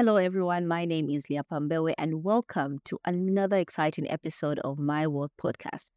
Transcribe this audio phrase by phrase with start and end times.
[0.00, 0.64] Hello, everyone.
[0.66, 5.90] My name is Leah Pambewe, and welcome to another exciting episode of My World Podcast.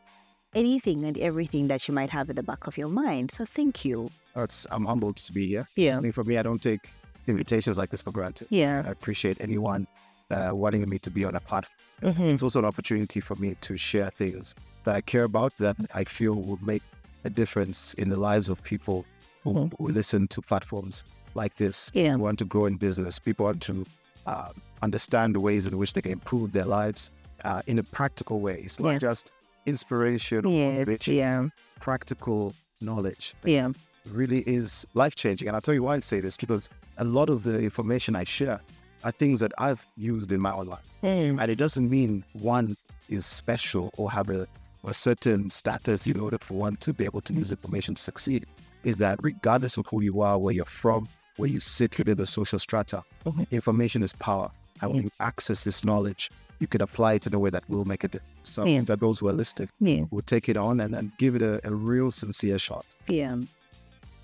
[0.54, 3.30] anything and everything that you might have at the back of your mind.
[3.30, 4.10] So thank you.
[4.36, 5.68] It's, I'm humbled to be here.
[5.76, 5.96] Yeah.
[5.96, 6.90] I mean, for me, I don't take
[7.26, 8.48] invitations like this for granted.
[8.50, 8.82] Yeah.
[8.86, 9.86] I appreciate anyone
[10.30, 11.78] uh, wanting me to be on a platform.
[12.02, 12.22] Mm-hmm.
[12.22, 16.04] It's also an opportunity for me to share things that I care about that I
[16.04, 16.82] feel will make
[17.24, 19.04] a difference in the lives of people
[19.42, 19.72] who, Mhm.
[19.78, 21.04] who listen to platforms
[21.34, 21.90] like this.
[21.94, 22.12] Yeah.
[22.14, 23.18] Who want to grow in business.
[23.18, 23.86] People want to
[24.26, 27.10] uh, understand the ways in which they can improve their lives
[27.44, 28.62] uh, in a practical way.
[28.64, 28.98] It's not Yeah.
[28.98, 29.32] just
[29.66, 30.96] inspiration, or Yeah.
[31.06, 31.48] Yeah.
[31.80, 33.72] practical knowledge Yeah.
[34.10, 35.48] really is life changing.
[35.48, 38.24] And I'll tell you why I say this because a lot of the information I
[38.24, 38.60] share
[39.02, 40.88] are things that I've used in my own life.
[41.02, 41.40] Mm.
[41.40, 42.76] And it doesn't mean one
[43.08, 44.46] is special or have a,
[44.84, 48.46] a certain status in order for one to be able to use information to succeed.
[48.84, 52.26] Is that regardless of who you are, where you're from, where you sit within the
[52.26, 53.50] social strata, Mhm.
[53.50, 54.50] information is power.
[54.80, 57.84] And when you access this knowledge, you can apply it in a way that will
[57.84, 58.28] make a difference.
[58.42, 58.80] So Yeah.
[58.82, 60.04] that those who are listening Yeah.
[60.10, 62.84] will take it on and, and give it a, a real sincere shot.
[63.08, 63.36] Yeah.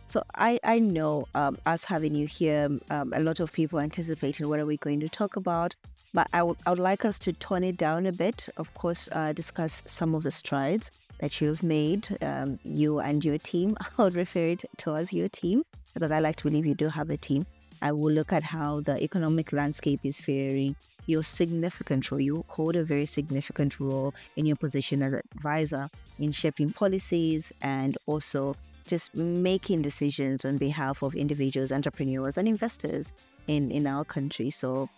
[0.07, 4.49] So I, I know um, us having you here, um, a lot of people anticipating
[4.49, 5.77] what are we going to talk about,
[6.15, 8.49] but I would I would like us to tone it down a bit.
[8.57, 13.39] Of course, uh, discuss some of the strides that you've made, um, you and your
[13.39, 13.77] team.
[13.99, 15.65] I'll refer it to as your team
[15.95, 17.47] because I like to believe you do have a team.
[17.83, 20.75] I will look at how the economic landscape is faring.
[21.07, 26.33] Your significant role, you hold a very significant role in your position as advisor in
[26.33, 28.55] shaping policies and also
[28.87, 33.13] just making decisions on behalf of individuals, entrepreneurs, and investors
[33.47, 34.51] in, in our country.
[34.51, 34.89] So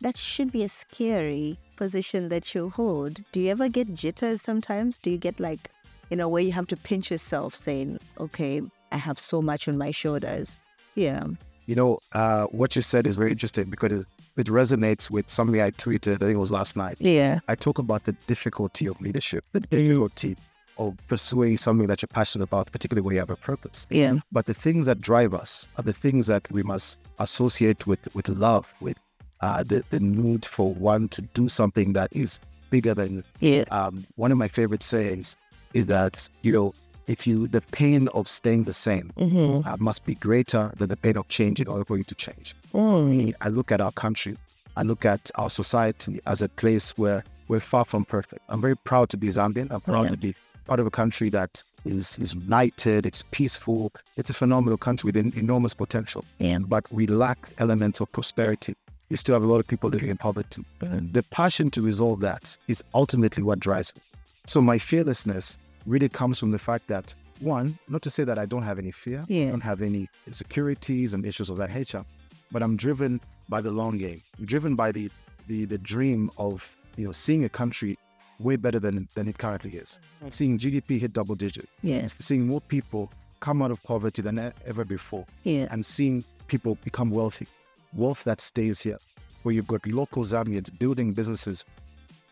[0.00, 3.20] that should be a scary position that you hold.
[3.32, 4.98] Do you ever get jitters sometimes?
[4.98, 5.70] Do you get like,
[6.10, 8.62] in a way, you have to pinch yourself saying, okay,
[8.92, 10.56] I have so much on my shoulders?
[10.94, 11.24] Yeah.
[11.66, 14.06] You know, uh, what you said is very interesting because it,
[14.36, 16.96] it resonates with something I tweeted, I think it was last night.
[16.98, 17.40] Yeah.
[17.46, 20.36] I talk about the difficulty of leadership, the difficulty
[20.78, 23.86] of pursuing something that you're passionate about, particularly where you have a purpose.
[23.90, 24.18] Yeah.
[24.32, 28.28] But the things that drive us are the things that we must associate with, with
[28.28, 28.96] love, with
[29.42, 32.40] uh, the, the need for one to do something that is
[32.70, 33.64] bigger than Yeah.
[33.70, 35.36] um, one of my favorite sayings
[35.74, 36.74] is that, you know,
[37.06, 39.66] if you, the pain of staying the same Mm-hmm.
[39.68, 42.54] uh, must be greater than the pain of change in order for you to change.
[42.72, 43.34] Mm.
[43.40, 44.36] I look at our country,
[44.76, 48.42] I look at our society as a place where we're far from perfect.
[48.48, 49.68] I'm very proud to be Zambian.
[49.72, 50.10] I'm proud Yeah.
[50.10, 50.34] to be
[50.66, 55.16] part of a country that is, is united, it's peaceful, it's a phenomenal country with
[55.16, 56.24] en- enormous potential.
[56.38, 56.58] Yeah.
[56.58, 58.76] But we lack elements of prosperity.
[59.10, 60.64] We still have a lot of people living in poverty.
[60.80, 64.02] And The passion to resolve that is ultimately what drives me.
[64.46, 68.46] So my fearlessness really comes from the fact that one, not to say that I
[68.46, 72.04] don't have any fear, I don't have any insecurities and issues of that nature,
[72.52, 74.22] but I'm driven by the long game.
[74.38, 75.10] I'm driven by the
[75.48, 76.56] the the dream of
[76.96, 77.98] you know seeing a country
[78.38, 79.98] way better than than it currently is.
[80.28, 82.14] Seeing GDP hit double digit, Yes.
[82.20, 83.10] seeing more people
[83.40, 85.66] come out of poverty than ever before, Yeah.
[85.70, 87.46] and seeing people become wealthy,
[87.94, 88.98] wealth that stays here,
[89.42, 91.64] where you've got local Zambians building businesses,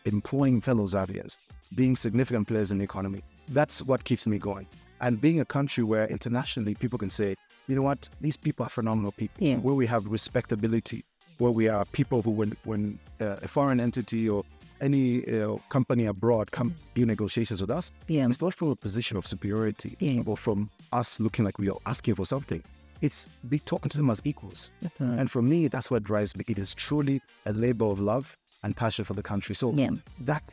[0.05, 1.37] employing fellow Zambians,
[1.75, 3.21] being significant players in the economy.
[3.49, 4.67] That's what keeps me going.
[5.01, 7.35] And being a country where internationally people can say,
[7.67, 9.57] you know what, these people are phenomenal people, Yeah.
[9.57, 11.03] where we have respectability,
[11.37, 14.43] where we are people who, when, when uh, a foreign entity or
[14.81, 18.27] any uh, company abroad come do negotiations with us, Yeah.
[18.27, 20.23] it's not from a position of superiority Yeah.
[20.25, 22.63] or from us looking like we are asking for something.
[23.01, 24.69] It's be talking to them as equals.
[24.83, 25.19] Mhm.
[25.19, 26.43] And for me, that's what drives me.
[26.47, 29.55] It is truly a labor of love and passion for the country.
[29.55, 29.91] So Yeah.
[30.21, 30.43] that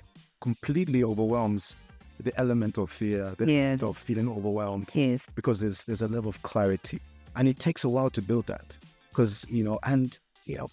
[0.40, 1.74] completely overwhelms
[2.22, 3.58] the element of fear, the Yeah.
[3.60, 5.22] element of feeling overwhelmed Yes.
[5.34, 7.00] because there's there's a level of clarity.
[7.34, 8.78] And it takes a while to build that.
[9.10, 10.16] Because, you know, and
[10.46, 10.68] you know,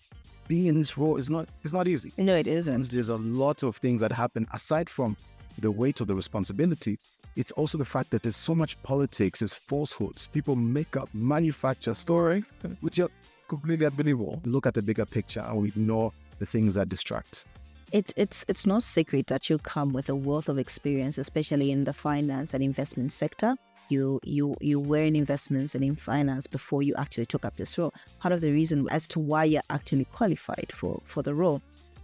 [0.48, 2.12] being in this role is not it's not easy.
[2.18, 2.92] No, it isn't.
[2.92, 5.18] There's a lot of things that happen aside from
[5.58, 7.00] the weight of the responsibility.
[7.36, 10.28] It's also the fact that there's so much politics, there's falsehoods.
[10.28, 13.10] People make up, manufacture stories, which are
[13.48, 14.42] completely unbelievable.
[14.46, 17.46] Look at the bigger picture and we ignore the things that distract.
[17.92, 21.84] It, it's it's no secret that you come with a wealth of experience, especially in
[21.84, 23.56] the finance and investment sector.
[23.90, 27.78] You you you were in investments and in finance before you actually took up this
[27.78, 27.94] role.
[28.20, 31.62] Part of the reason as to why you're actually qualified for for the role.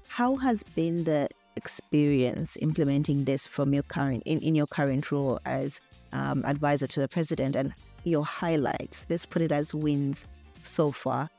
[0.08, 1.30] How has been the
[1.60, 5.82] experience implementing this from your current in, in your current role as
[6.14, 7.74] um, advisor to the president and
[8.06, 9.06] your highlights?
[9.10, 10.26] Let's put it as wins
[10.64, 11.30] so far.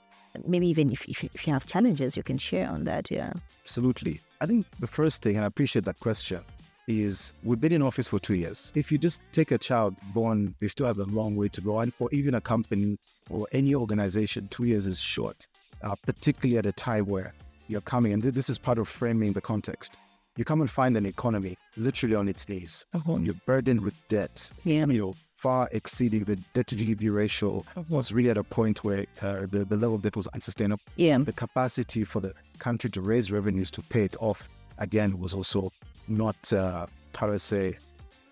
[0.46, 3.10] Maybe even if, if, you have challenges, you can share on that.
[3.10, 3.32] Yeah.
[3.64, 4.20] Absolutely.
[4.40, 6.40] I think the first thing, and I appreciate that question,
[6.86, 8.72] is we've been in office for two years.
[8.74, 11.78] If you just take a child born, they still have a long way to go.
[11.80, 15.48] And for even a company or any organization, two years is short,
[15.82, 17.32] uh, particularly at a time where
[17.70, 19.96] you're coming, and this is part of framing the context.
[20.40, 22.86] You come and find an economy literally on its knees.
[22.94, 23.18] Uh-huh.
[23.18, 24.50] You're burdened with debt.
[24.64, 24.86] Yeah.
[24.86, 29.04] You know, far exceeding the debt to GDP ratio was really at a point where
[29.20, 30.80] uh, the, the level of debt was unsustainable.
[30.96, 31.18] Yeah.
[31.18, 34.48] The capacity for the country to raise revenues to pay it off
[34.78, 35.70] again was also
[36.08, 37.76] not, uh, how do I say,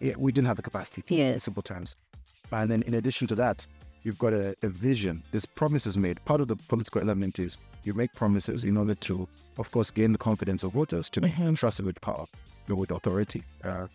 [0.01, 1.33] yeah, we didn't have the capacity Yeah.
[1.35, 1.95] in simple terms.
[2.53, 3.67] And then in addition to that,
[4.03, 5.23] you've got a, a vision.
[5.55, 6.25] promise is made.
[6.25, 9.27] Part of the political element is you make promises in order to,
[9.59, 12.27] of course, gain the confidence of voters to be trusted with power,
[12.69, 13.43] with authority.
[13.65, 13.87] Uh,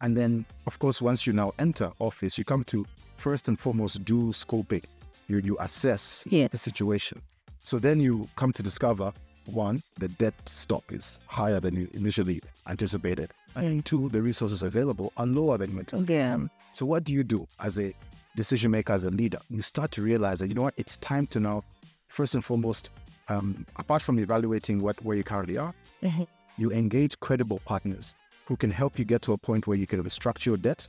[0.00, 2.84] and then, of course, once you now enter office, you come to
[3.16, 4.84] first and foremost do scoping.
[5.28, 6.48] You, you assess Yeah.
[6.48, 7.22] the situation.
[7.62, 9.12] So then you come to discover
[9.46, 13.30] one, the debt stock is higher than you initially anticipated.
[13.54, 16.12] And two, the resources available are lower than you anticipated.
[16.12, 16.38] Yeah.
[16.72, 17.94] So what do you do as a
[18.36, 19.38] decision maker, as a leader?
[19.50, 21.64] You start to realize that you know what, it's time to now,
[22.08, 22.90] first and foremost,
[23.28, 26.26] um, apart from evaluating what where you currently are, Mhm.
[26.58, 28.14] you engage credible partners
[28.46, 30.86] who can help you get to a point where you can restructure your debt,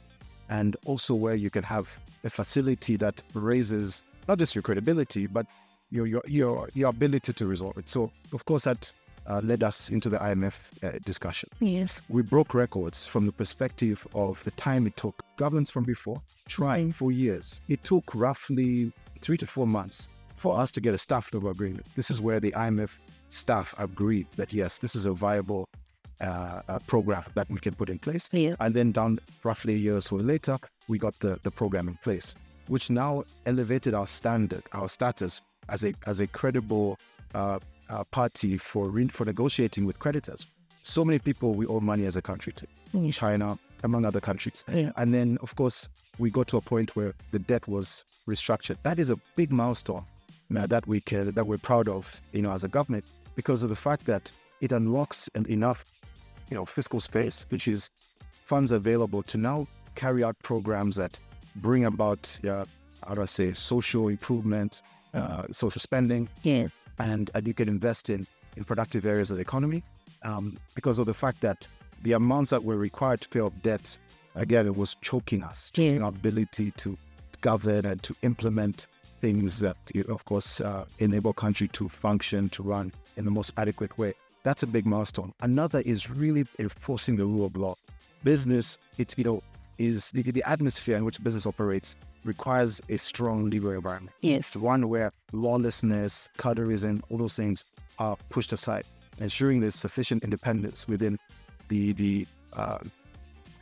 [0.49, 1.87] and also where you can have
[2.23, 5.45] a facility that raises not just your credibility, but
[5.91, 7.87] your your your, your ability to resolve it.
[7.87, 8.91] So of course that
[9.27, 12.01] uh, led us into the IMF uh, discussion Yes.
[12.09, 16.91] we broke records from the perspective of the time it took governments from before trying
[16.93, 17.59] for years.
[17.67, 18.91] It took roughly
[19.21, 21.85] three to four months for us to get a staff level agreement.
[21.95, 22.89] This is where the IMF
[23.29, 25.67] staff agreed that yes, this is a viable
[26.21, 28.29] uh, program that we can put in place.
[28.31, 28.55] Yeah.
[28.59, 30.57] And then down roughly a year or so later,
[30.87, 32.35] we got the, the program in place,
[32.67, 36.99] which now elevated our standard, our status as a as a credible
[37.33, 40.45] uh, uh, party for re- for negotiating with creditors.
[40.83, 43.11] So many people we owe money as a country to, Mm.
[43.13, 44.63] China, among other countries.
[44.71, 44.91] Yeah.
[44.95, 48.77] And then, of course, we got to a point where the debt was restructured.
[48.83, 50.05] That is a big milestone
[50.55, 53.03] uh, that we can that we're proud of, you know, as a government,
[53.35, 55.83] because of the fact that it unlocks en- enough,
[56.49, 57.89] you know, fiscal space, which is
[58.31, 61.19] funds available to now carry out programs that
[61.57, 62.63] bring about, uh,
[63.05, 64.81] how do I say, social improvement,
[65.13, 66.67] uh, social spending, Yeah.
[66.99, 68.27] And, and you can invest in,
[68.57, 69.83] in productive areas of the economy
[70.23, 71.67] um, because of the fact that
[72.03, 73.97] the amounts that were required to pay off debt,
[74.35, 76.97] again, it was choking us, choking our ability to
[77.41, 78.87] govern and to implement
[79.21, 79.77] things that,
[80.07, 84.13] of course, uh, enable country to function, to run in the most adequate way.
[84.43, 85.33] That's a big milestone.
[85.41, 87.75] Another is really enforcing the rule of law.
[88.23, 89.43] Business, it you know,
[89.77, 94.15] is the, the atmosphere in which business operates requires a strong legal environment.
[94.21, 94.39] Yes.
[94.39, 97.63] It's one where lawlessness, colorism, all those things
[97.99, 98.83] are pushed aside,
[99.19, 101.17] ensuring there's sufficient independence within
[101.69, 102.79] the the uh,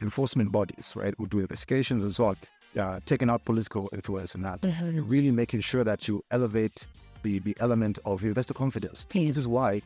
[0.01, 2.37] enforcement bodies, right, who do investigations and so on,
[2.77, 5.03] uh, taking out political influence and that, Mhm.
[5.07, 6.87] really making sure that you elevate
[7.23, 9.05] the, the element of investor confidence.
[9.13, 9.81] This is why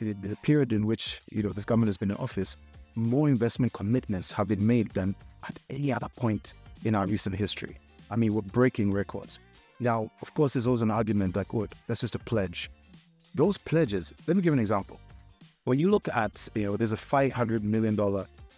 [0.00, 2.56] in the period in which you know this government has been in office,
[2.96, 5.14] more investment commitments have been made than
[5.48, 6.54] at any other point
[6.84, 7.78] in our recent history.
[8.14, 9.40] I mean, we're breaking records.
[9.80, 12.70] Now, of course, there's always an argument that, good, that's just a pledge.
[13.34, 15.00] Those pledges, let me give an example.
[15.64, 17.98] When you look at, you know, there's a $500 million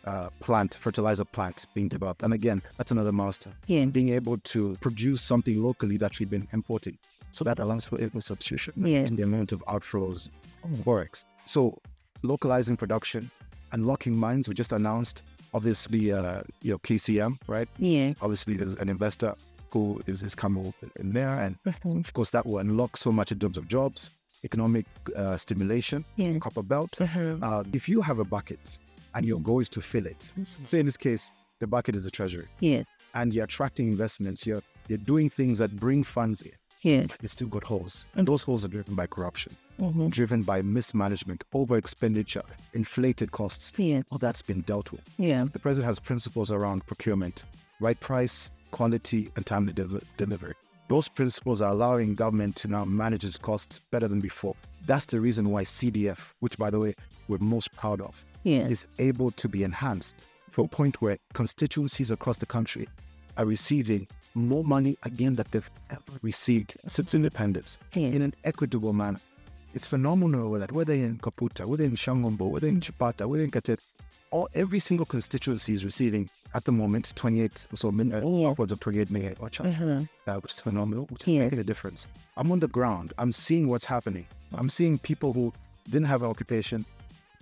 [0.04, 2.22] uh, plant, fertilizer plant being developed.
[2.22, 3.54] And again, that's another milestone.
[3.66, 3.86] Yeah.
[3.86, 6.98] Being able to produce something locally that we've been importing.
[7.30, 9.00] So that allows for equal substitution Yeah.
[9.04, 10.28] in the amount of outflows
[10.64, 11.24] of forex.
[11.46, 11.78] So
[12.22, 13.30] localizing production,
[13.72, 14.48] unlocking mines.
[14.48, 15.22] We just announced,
[15.54, 17.68] obviously, uh, you know, KCM, right?
[17.78, 18.14] Yeah.
[18.20, 19.34] Obviously, there's an investor
[19.70, 21.38] who is, is coming in there.
[21.40, 24.10] And of course, that will unlock so much in terms of jobs,
[24.44, 24.86] economic
[25.16, 26.38] uh, stimulation, Yeah.
[26.38, 26.92] copper belt.
[27.00, 27.42] Mhm.
[27.42, 28.78] Uh, if you have a bucket
[29.14, 32.10] and your goal is to fill it, say in this case, the bucket is the
[32.10, 32.82] treasury, Yeah.
[33.14, 37.06] and you're attracting investments, you're, you're doing things that bring funds in, Yeah.
[37.22, 38.04] it's still got holes.
[38.14, 39.56] And those holes are driven by corruption.
[39.78, 40.10] Mhm.
[40.10, 42.42] driven by mismanagement, over expenditure,
[42.74, 43.72] inflated costs.
[43.76, 44.02] Yeah.
[44.10, 45.02] All that's been dealt with.
[45.18, 45.44] Yeah.
[45.52, 47.44] The president has principles around procurement,
[47.80, 50.54] right price, quality, and timely deliver- delivery.
[50.88, 54.54] Those principles are allowing government to now manage its costs better than before.
[54.86, 56.94] That's the reason why CDF, which by the way
[57.28, 58.68] we're most proud of, Yeah.
[58.68, 62.88] is able to be enhanced to a point where constituencies across the country
[63.36, 68.08] are receiving more money again that they've ever received since independence Yeah.
[68.08, 69.20] in an equitable manner.
[69.76, 73.78] It's phenomenal that whether in Kaputa, whether in Shangombo, whether in Chipata, whether in Katete,
[74.30, 78.48] all every single constituency is receiving at the moment 28 or so million, Yeah.
[78.48, 79.36] upwards of 28 million.
[79.38, 79.66] Watch out.
[79.66, 80.08] Mhm.
[80.24, 81.40] That was phenomenal, which is Yes.
[81.44, 82.06] making a difference.
[82.38, 83.12] I'm on the ground.
[83.18, 84.24] I'm seeing what's happening.
[84.54, 85.52] I'm seeing people who
[85.84, 86.86] didn't have an occupation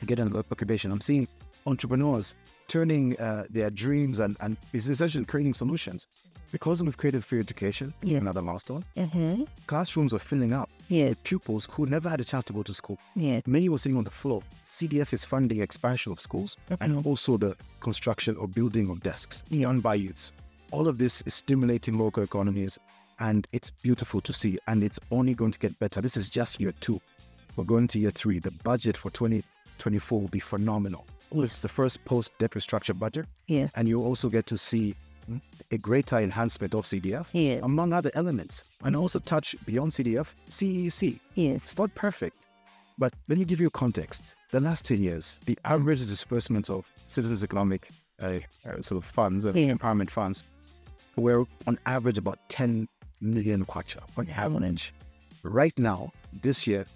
[0.05, 0.91] get an occupation.
[0.91, 1.29] I'm seeing
[1.67, 2.35] entrepreneurs
[2.67, 6.09] turning uh, their dreams and, and is essentially creating solutions.
[6.53, 8.19] Because we've created free education, Yeah.
[8.19, 9.47] another milestone, Mhm.
[9.67, 11.09] classrooms were filling up Yeah.
[11.09, 12.99] with pupils who never had a chance to go to school.
[13.17, 13.41] Yeah.
[13.47, 14.43] Many were sitting on the floor.
[14.63, 19.81] CDF is funding expansion of schools and also the construction or building of desks done
[19.81, 20.31] by youths.
[20.71, 22.79] All of this is stimulating local economies
[23.19, 26.01] and it's beautiful to see and it's only going to get better.
[26.01, 27.01] This is just year two.
[27.57, 28.39] We're going to year three.
[28.39, 31.05] The budget for 2024 will be phenomenal.
[31.33, 33.69] This is the first post debt restructure budget Yeah.
[33.75, 34.95] and you also get to see
[35.71, 37.27] a greater enhancement of CDF
[37.63, 41.19] among other elements and also touch beyond CDF, CEC.
[41.35, 41.65] Yes.
[41.65, 42.47] It's not perfect,
[42.99, 44.35] but let me give you context.
[44.51, 47.89] The last 10 years, the average disbursement of citizens' economic
[48.23, 49.73] uh, uh, sort of funds, uh, Yeah.
[49.75, 50.43] empowerment funds,
[51.17, 52.89] were on average about 10
[53.21, 54.93] million kwacha on average.
[55.43, 56.13] Right now,
[56.43, 56.87] this year,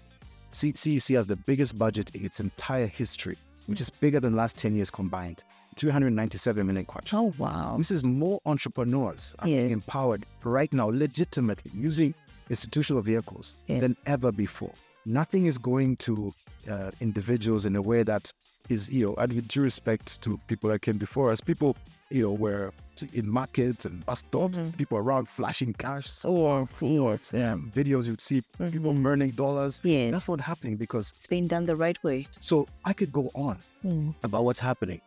[0.51, 4.75] CEC has the biggest budget in its entire history, which is bigger than last 10
[4.75, 5.43] years combined.
[5.79, 7.13] 397 million kwacha.
[7.13, 7.75] Oh wow.
[7.77, 9.67] This is more entrepreneurs are Yeah.
[9.77, 12.13] empowered right now, legitimately using
[12.49, 13.79] institutional vehicles Yeah.
[13.79, 14.73] than ever before.
[15.05, 16.33] Nothing is going to
[16.69, 18.31] uh, individuals in a way that
[18.69, 21.75] is, you know, and with due respect to people that came before us, people,
[22.09, 22.71] you know, were
[23.13, 24.75] in markets and bus stops, Mhm.
[24.77, 27.31] people around flashing cash, so Or yours.
[27.33, 29.79] yeah, videos you'd see people earning dollars.
[29.83, 30.11] Yeah.
[30.11, 32.25] That's not happening because It's been done the right way.
[32.41, 34.13] so I could go on Mm.
[34.23, 34.99] about what's happening.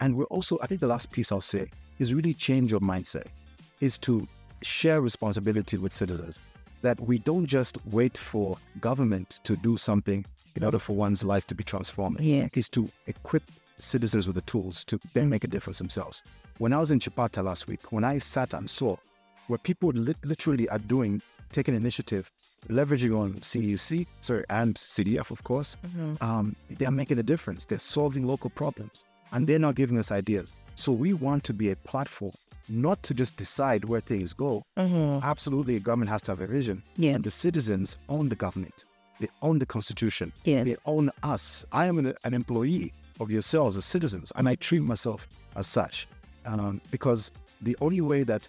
[0.00, 3.26] And we're also, I think the last piece I'll say is really change your mindset,
[3.80, 4.26] is to
[4.62, 6.38] share responsibility with citizens.
[6.82, 10.24] That we don't just wait for government to do something
[10.60, 12.20] in order for one's life to be transformed.
[12.20, 12.48] Yeah.
[12.52, 13.42] Is to equip
[13.78, 16.22] citizens with the tools to then make a difference themselves.
[16.58, 18.96] When I was in Chipata last week, when I sat and saw
[19.46, 22.30] where people lit- literally are doing, taking initiative,
[22.68, 26.22] leveraging on CEC, sorry, and CDF, of course, Mhm.
[26.22, 27.64] um, they are making a difference.
[27.64, 30.52] They're solving local problems and they're not giving us ideas.
[30.76, 32.32] So we want to be a platform,
[32.68, 34.62] not to just decide where things go.
[34.78, 35.22] Mhm.
[35.22, 36.82] Absolutely, a government has to have a vision.
[36.96, 37.14] Yeah.
[37.14, 38.84] And the citizens own the government.
[39.20, 40.32] They own the constitution.
[40.44, 40.64] Yeah.
[40.64, 41.64] They own us.
[41.72, 46.08] I am an, an employee of yourselves as citizens, and I treat myself as such.
[46.46, 48.48] Um, because the only way that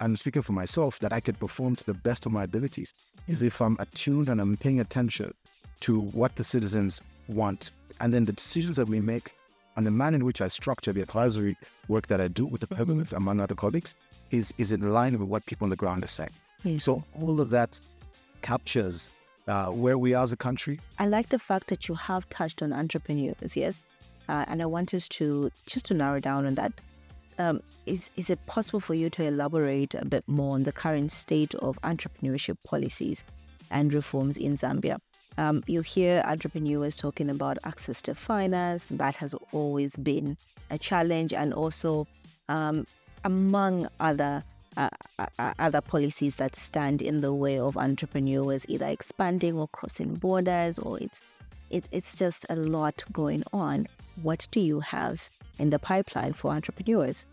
[0.00, 2.94] I'm speaking for myself that I can perform to the best of my abilities
[3.28, 5.32] is if I'm attuned and I'm paying attention
[5.80, 7.70] to what the citizens want.
[8.00, 9.32] And then the decisions that we make
[9.76, 12.74] and the manner in which I structure the advisory work that I do with the
[12.74, 13.94] government, among other colleagues,
[14.30, 16.30] is, is in line with what people on the ground are saying.
[16.78, 17.78] So all of that
[18.42, 19.10] captures
[19.48, 20.78] uh, where we are as a country.
[20.98, 23.80] I like the fact that you have touched on entrepreneurs, yes,
[24.28, 26.72] uh, and I want us to just to narrow down on that.
[27.38, 31.12] Um, is is it possible for you to elaborate a bit more on the current
[31.12, 33.24] state of entrepreneurship policies
[33.70, 34.98] and reforms in Zambia?
[35.38, 38.86] Um, you hear entrepreneurs talking about access to finance.
[38.90, 40.36] That has always been
[40.70, 42.06] a challenge, and also
[42.48, 42.86] um,
[43.24, 44.44] among other
[44.78, 44.88] uh,
[45.58, 50.98] other policies that stand in the way of entrepreneurs either expanding or crossing borders, or
[51.02, 51.20] it's
[51.70, 53.86] it, it's just a lot going on.
[54.22, 57.26] What do you have in the pipeline for entrepreneurs?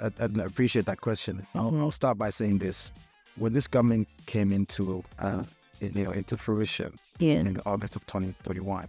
[0.00, 1.46] I, I, I appreciate that question.
[1.54, 1.80] I'll, Mhm.
[1.80, 2.92] I'll start by saying this:
[3.36, 5.42] when this government came into uh,
[5.80, 7.40] you know into fruition Yeah.
[7.40, 8.88] in August of 2021,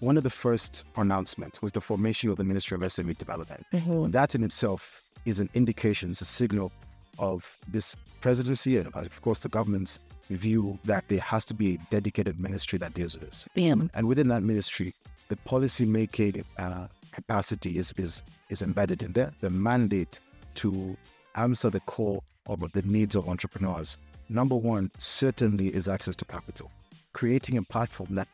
[0.00, 3.64] one of the first announcements was the formation of the Ministry of SME Development.
[4.12, 6.72] That in itself is an indication, it's a signal
[7.18, 9.98] of this presidency and, of course, the government's
[10.30, 13.44] view that there has to be a dedicated ministry that deals with this.
[13.54, 13.74] Yeah.
[13.94, 14.94] And within that ministry,
[15.28, 19.32] the policy making uh, capacity is, is, is embedded in there.
[19.40, 20.20] The mandate
[20.56, 20.96] to
[21.36, 23.98] answer the call of the needs of entrepreneurs.
[24.28, 26.70] Number one, certainly is access to capital.
[27.12, 28.28] Creating a platform that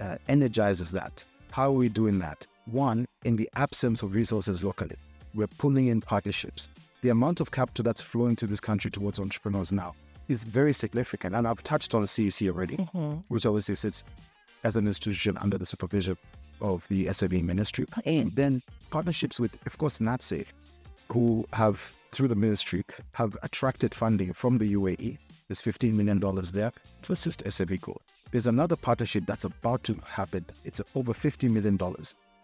[0.00, 1.24] uh, energizes that.
[1.50, 2.46] How are we doing that?
[2.66, 4.96] One, in the absence of resources locally,
[5.34, 6.68] we're pulling in partnerships.
[7.02, 9.94] The amount of capital that's flowing to this country towards entrepreneurs now
[10.28, 11.34] is very significant.
[11.34, 13.20] And I've touched on CEC already, mm-hmm.
[13.28, 14.04] which obviously sits
[14.64, 16.16] as an institution under the supervision
[16.60, 17.86] of the SME ministry.
[17.96, 20.46] Oh, and then partnerships with, of course, NatSave,
[21.08, 25.18] who have, through the ministry, have attracted funding from the UAE.
[25.48, 26.20] There's $15 million
[26.52, 28.02] there to assist SME growth.
[28.30, 30.44] There's another partnership that's about to happen.
[30.64, 31.78] It's over $50 million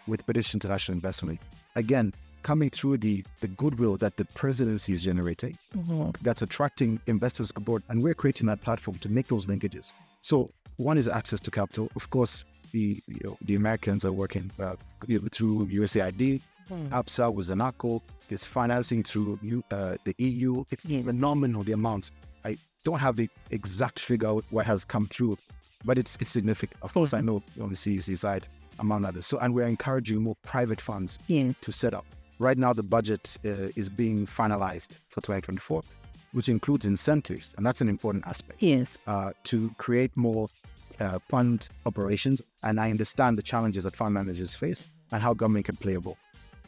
[0.09, 1.41] with British International Investment.
[1.77, 2.13] Again,
[2.47, 6.11] coming through the, the goodwill that the presidency is generating, mm-hmm.
[6.23, 7.83] that's attracting investors aboard.
[7.89, 9.91] And we're creating that platform to make those linkages.
[10.21, 11.91] So one is access to capital.
[11.97, 14.77] Of course, the you know, the Americans are working uh,
[15.33, 16.41] through USAID.
[16.71, 16.89] Mm.
[16.91, 18.01] ABSA with Zanaco.
[18.29, 19.41] There's financing through
[19.73, 20.65] uh, the EU.
[20.71, 21.03] It's yeah.
[21.03, 22.13] phenomenal the amounts.
[22.45, 25.37] I don't have the exact figure what has come through,
[25.85, 26.81] but it's, it's significant.
[26.83, 28.47] Of course, I know on the CEC side,
[28.79, 29.27] among others.
[29.27, 31.53] So, and we're encouraging more private funds yeah.
[31.61, 32.07] to set up.
[32.39, 35.83] Right now, the budget uh, is being finalized for 2024,
[36.33, 38.63] which includes incentives, and that's an important aspect.
[38.63, 38.99] Yes.
[39.07, 40.49] Uh, to create more
[41.01, 45.65] uh, fund operations, and I understand the challenges that fund managers face and how government
[45.65, 46.19] can play a role.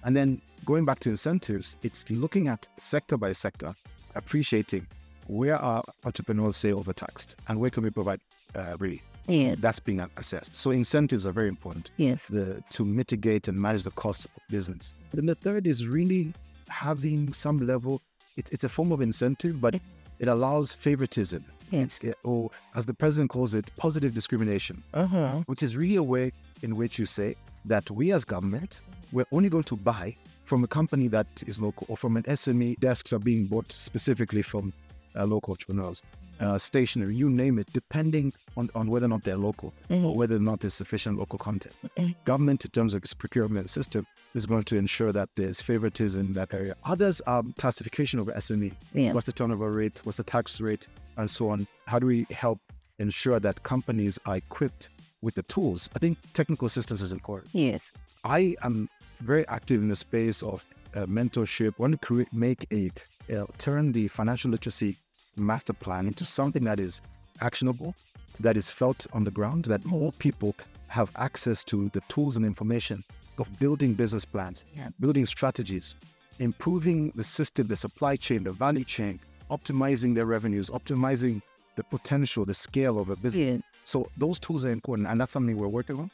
[0.05, 3.75] And then going back to incentives, it's looking at sector by sector,
[4.15, 4.87] appreciating
[5.27, 8.21] where are entrepreneurs say overtaxed and where can we provide
[8.55, 9.03] uh, relief.
[9.29, 9.55] Yeah.
[9.59, 10.57] That's being assessed.
[10.57, 11.91] So incentives are very important.
[11.97, 12.25] Yes.
[12.29, 14.95] The, to mitigate and manage the cost of business.
[15.13, 16.33] And the third is really
[16.69, 18.01] having some level.
[18.37, 19.75] It, it's a form of incentive, but
[20.19, 21.45] it allows favoritism.
[21.71, 22.01] Yes.
[22.25, 25.43] or as the president calls it, positive discrimination, uh-huh.
[25.45, 26.33] which is really a way
[26.63, 28.81] in which you say that we as government,
[29.13, 30.17] we're only going to buy
[30.47, 32.81] from a company that is local or from an SME.
[32.81, 34.73] Desks are being bought specifically from
[35.15, 36.01] uh, local entrepreneurs
[36.40, 40.04] uh, stationery, you name it, depending on, on whether or not they're local mm-hmm.
[40.04, 41.75] or whether or not there's sufficient local content.
[41.97, 42.12] Mm-hmm.
[42.25, 46.33] Government, in terms of its procurement system, is going to ensure that there's favoritism in
[46.35, 46.76] that area.
[46.85, 48.73] Others are classification of SME.
[48.92, 49.12] Yeah.
[49.12, 50.00] What's the turnover rate?
[50.04, 50.87] What's the tax rate?
[51.16, 51.66] And so on.
[51.87, 52.61] How do we help
[52.99, 54.88] ensure that companies are equipped
[55.23, 55.88] with the tools?
[55.97, 57.50] I think technical assistance is important.
[57.52, 57.90] Yes.
[58.25, 58.88] I am
[59.21, 60.64] very active in the space of
[60.95, 61.78] uh, mentorship.
[61.78, 62.90] Want to create, make a
[63.35, 64.97] uh, turn the financial literacy
[65.38, 67.01] master plan into something that is
[67.40, 67.94] actionable,
[68.40, 70.55] that is felt on the ground, that more people
[70.88, 73.05] have access to the tools and information
[73.38, 74.88] of building business plans, yeah.
[75.01, 75.94] building strategies,
[76.38, 79.20] improving the system, the supply chain, the value chain,
[79.51, 81.40] optimizing their revenues, optimizing
[81.77, 83.57] the potential, the scale of a business.
[83.57, 83.59] Yeah.
[83.85, 86.11] So those tools are important, and that's something we're working on.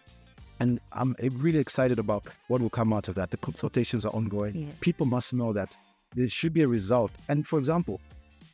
[0.60, 3.30] And I'm really excited about what will come out of that.
[3.30, 4.54] The consultations are ongoing.
[4.54, 4.68] Yeah.
[4.80, 5.76] People must know that
[6.14, 7.10] there should be a result.
[7.28, 8.00] And for example,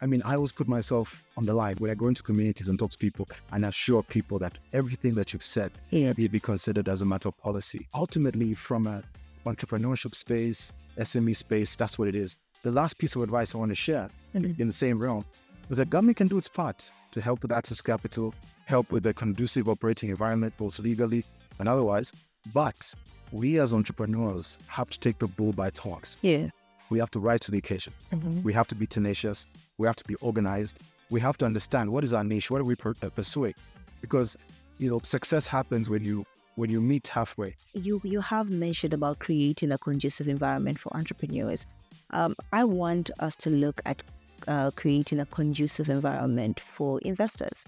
[0.02, 2.78] I mean, I always put myself on the line when I go into communities and
[2.78, 6.14] talk to people and assure people that everything that you've said yeah.
[6.16, 7.86] will be considered as a matter of policy.
[7.94, 9.04] Ultimately, from an
[9.44, 12.36] entrepreneurship space, SME space, that's what it is.
[12.62, 14.60] The last piece of advice I want to share mm-hmm.
[14.60, 15.24] in the same realm
[15.68, 18.34] is that government can do its part to help with access to capital,
[18.64, 21.24] help with a conducive operating environment, both legally
[21.58, 22.12] and otherwise.
[22.54, 22.94] But
[23.32, 26.16] we as entrepreneurs have to take the bull by its horns.
[26.22, 26.48] Yeah.
[26.90, 27.92] We have to rise to the occasion.
[28.12, 28.42] Mm-hmm.
[28.42, 29.46] We have to be tenacious.
[29.78, 30.80] We have to be organized.
[31.08, 33.54] We have to understand what is our niche, what are we per- uh, pursuing,
[34.00, 34.36] because
[34.78, 36.26] you know success happens when you
[36.56, 37.56] when you meet halfway.
[37.72, 41.66] You you have mentioned about creating a conducive environment for entrepreneurs.
[42.10, 44.02] Um, I want us to look at
[44.48, 47.64] uh, creating a conducive environment for investors,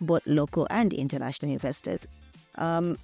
[0.00, 2.06] both local and international investors.
[2.56, 2.98] Um,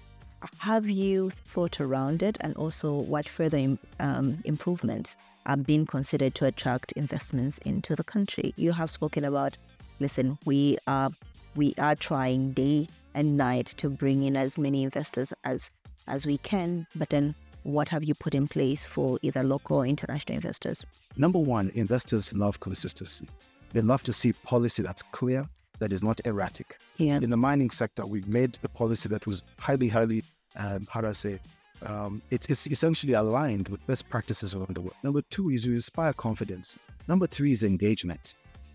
[0.59, 6.47] have you thought around it, and also what further um, improvements are being considered to
[6.47, 8.55] attract investments into the country.
[8.57, 9.57] You have spoken about,
[10.01, 11.11] listen, we are
[11.55, 15.71] we are trying day and night to bring in as many investors as
[16.07, 19.87] as we can, but then what have you put in place for either local or
[19.87, 20.85] international investors?
[21.17, 23.29] Number one, investors love consistency.
[23.73, 25.49] They love to see policy that's clear,
[25.83, 26.79] that is not erratic.
[26.99, 27.17] Yeah.
[27.17, 30.23] In the mining sector, we've made a policy that was highly, highly,
[30.55, 31.41] um, how do I say,
[31.85, 34.95] um, it is essentially aligned with best practices around the world.
[35.03, 36.79] Number two is you inspire confidence.
[37.09, 38.35] Number three is engagement.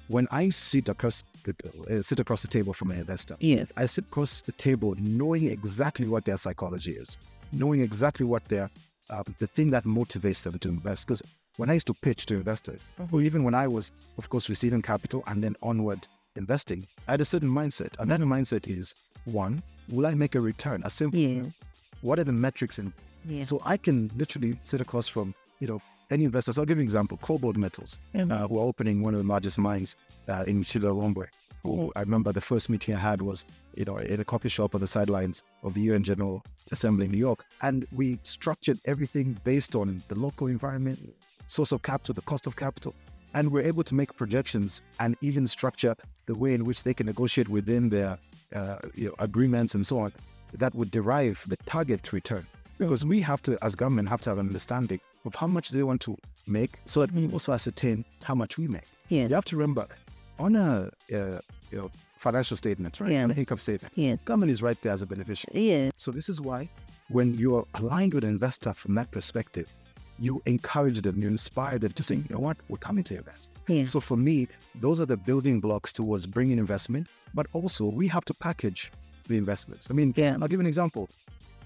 [0.09, 1.53] When I sit across the
[1.89, 3.71] uh, sit across the table from an investor, yes.
[3.77, 7.15] I sit across the table knowing exactly what their psychology is,
[7.53, 8.69] knowing exactly what their
[9.09, 11.07] um, the thing that motivates them to invest.
[11.07, 11.21] Because
[11.55, 13.15] when I used to pitch to investors, mm-hmm.
[13.15, 17.21] or even when I was, of course, receiving capital and then onward investing, I had
[17.21, 18.95] a certain mindset, and that mindset is
[19.25, 20.81] one: Will I make a return?
[20.85, 21.43] A simple yeah
[22.01, 22.93] what are the metrics in
[23.25, 23.43] yeah.
[23.43, 26.81] so i can literally sit across from you know any investors so i'll give you
[26.81, 28.31] an example KoBold Metals mm-hmm.
[28.31, 29.97] uh, who are opening one of the largest mines
[30.29, 31.27] uh, in Chililabombwe.
[31.65, 31.89] Mm-hmm.
[31.97, 33.45] I remember the first meeting I had was,
[33.75, 37.11] you know, in a coffee shop on the sidelines of the UN General Assembly in
[37.11, 37.43] New York.
[37.61, 41.13] And we structured everything based on the local environment,
[41.47, 42.95] source of capital, the cost of capital.
[43.33, 47.05] And we're able to make projections and even structure the way in which they can
[47.05, 48.17] negotiate within their
[48.55, 50.11] uh, you know, agreements and so on
[50.53, 52.45] that would derive the target return.
[52.77, 55.83] Because we have to, as government, have to have an understanding of how much they
[55.83, 58.83] want to make so that we also ascertain how much we make.
[59.09, 59.27] Yeah.
[59.27, 59.87] You have to remember,
[60.39, 61.39] on a uh,
[61.71, 63.11] you know, financial statement, right?
[63.11, 63.23] Yeah.
[63.23, 64.15] On an income statement, Yeah.
[64.25, 65.69] government is right there as a beneficiary.
[65.69, 65.91] Yeah.
[65.97, 66.69] So this is why
[67.09, 69.69] when you're aligned with an investor from that perspective,
[70.19, 73.49] you encourage them, you inspire them to say, you know what, we're coming to invest.
[73.67, 73.85] Yeah.
[73.85, 78.25] So for me, those are the building blocks towards bringing investment, but also we have
[78.25, 78.91] to package
[79.27, 79.87] the investments.
[79.89, 80.33] I mean, Yeah.
[80.41, 81.09] I'll give you an example.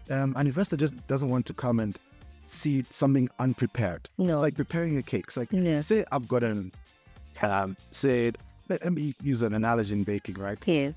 [0.09, 1.97] Um, an investor just doesn't want to come and
[2.43, 4.09] see something unprepared.
[4.17, 4.33] No.
[4.33, 5.25] It's like preparing a cake.
[5.27, 5.79] It's like, Yeah.
[5.81, 6.71] say I've got an,
[7.41, 8.31] um, say,
[8.67, 10.57] let me use an analogy in baking, right?
[10.65, 10.93] Yes.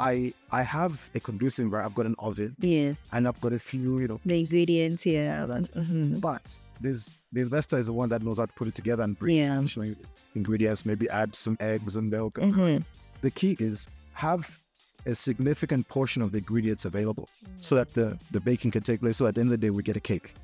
[0.00, 1.90] I I have a conducive environment.
[1.92, 2.96] I've got an oven Yes.
[3.12, 5.44] and I've got a few, you know, The ingredients here.
[5.48, 6.20] Mhm.
[6.20, 9.18] but there's the investor is the one that knows how to put it together and
[9.18, 9.58] bring Yeah.
[9.58, 9.94] additional
[10.34, 12.34] ingredients, maybe add some eggs and milk.
[12.34, 12.84] Mhm.
[13.22, 14.58] The key is have
[15.06, 17.28] a significant portion of the ingredients available
[17.60, 19.16] so that the, the baking can take place.
[19.16, 20.34] So at the end of the day, we get a cake.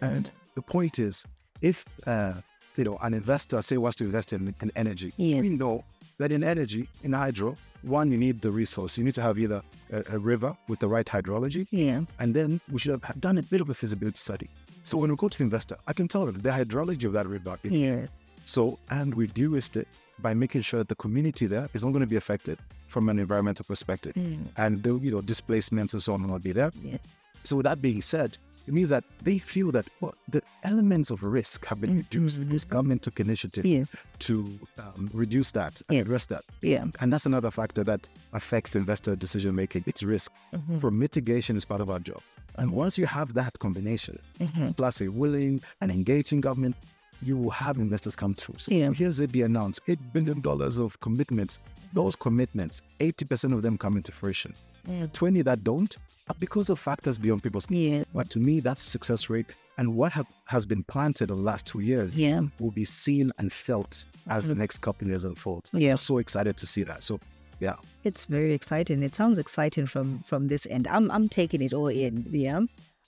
[0.00, 1.24] And the point is,
[1.62, 2.34] if uh,
[2.76, 5.42] you know an investor say wants to invest in, in energy, Yes.
[5.42, 5.84] we know
[6.18, 8.96] that in energy, in hydro, one you need the resource.
[8.98, 12.02] You need to have either a, a river with the right hydrology, Yeah.
[12.18, 14.48] and then we should have done a bit of a feasibility study.
[14.84, 17.56] So when we go to investor, I can tell them the hydrology of that river
[17.64, 18.08] is Yes.
[18.44, 22.02] so, and we de-risked it by making sure that the community there is not going
[22.02, 24.44] to be affected from an environmental perspective, Mm.
[24.56, 26.70] and the you know displacements and so on will not be there.
[26.82, 26.98] Yeah.
[27.42, 31.22] So, with that being said, it means that they feel that well, the elements of
[31.22, 32.36] risk have been reduced.
[32.40, 32.50] Mhm.
[32.50, 33.88] This government took initiative Yes.
[34.20, 36.02] to um, reduce that and Yeah.
[36.02, 36.86] address that, Yeah.
[37.00, 39.84] and that's another factor that affects investor decision making.
[39.86, 40.30] It's risk.
[40.52, 40.80] Mhm.
[40.80, 42.20] So mitigation is part of our job.
[42.56, 44.76] And once you have that combination, Mhm.
[44.76, 46.76] plus a willing and engaging government,
[47.22, 48.56] you will have investors come through.
[48.58, 48.90] So Yeah.
[48.92, 50.42] here's it be announced $8 billion
[50.80, 51.58] of commitments.
[51.92, 54.54] Those commitments, 80% of them come into fruition.
[54.88, 55.06] Yeah.
[55.12, 55.96] 20 that don't
[56.28, 58.04] are because of factors beyond people's Yeah.
[58.12, 59.46] But to me, that's a success rate.
[59.78, 62.42] And what have, has been planted in the last two years Yeah.
[62.58, 65.68] will be seen and felt as the next couple years unfold.
[65.72, 65.92] Yeah.
[65.92, 67.02] I'm so excited to see that.
[67.02, 67.18] So,
[67.60, 67.76] yeah.
[68.02, 69.02] It's very exciting.
[69.02, 70.86] It sounds exciting from from this end.
[70.88, 72.26] I'm I'm taking it all in.
[72.30, 72.60] Yeah.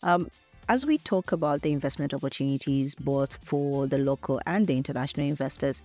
[0.03, 0.29] Um,
[0.69, 5.83] as we talk about the investment opportunities both for the local and the international investors,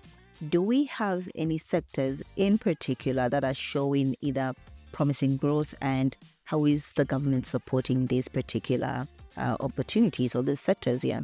[0.50, 4.54] do we have any sectors in particular that are showing either
[4.91, 11.04] promising growth and how is the government supporting these particular uh, opportunities or these sectors?
[11.04, 11.22] Yeah.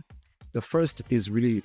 [0.53, 1.63] The first is really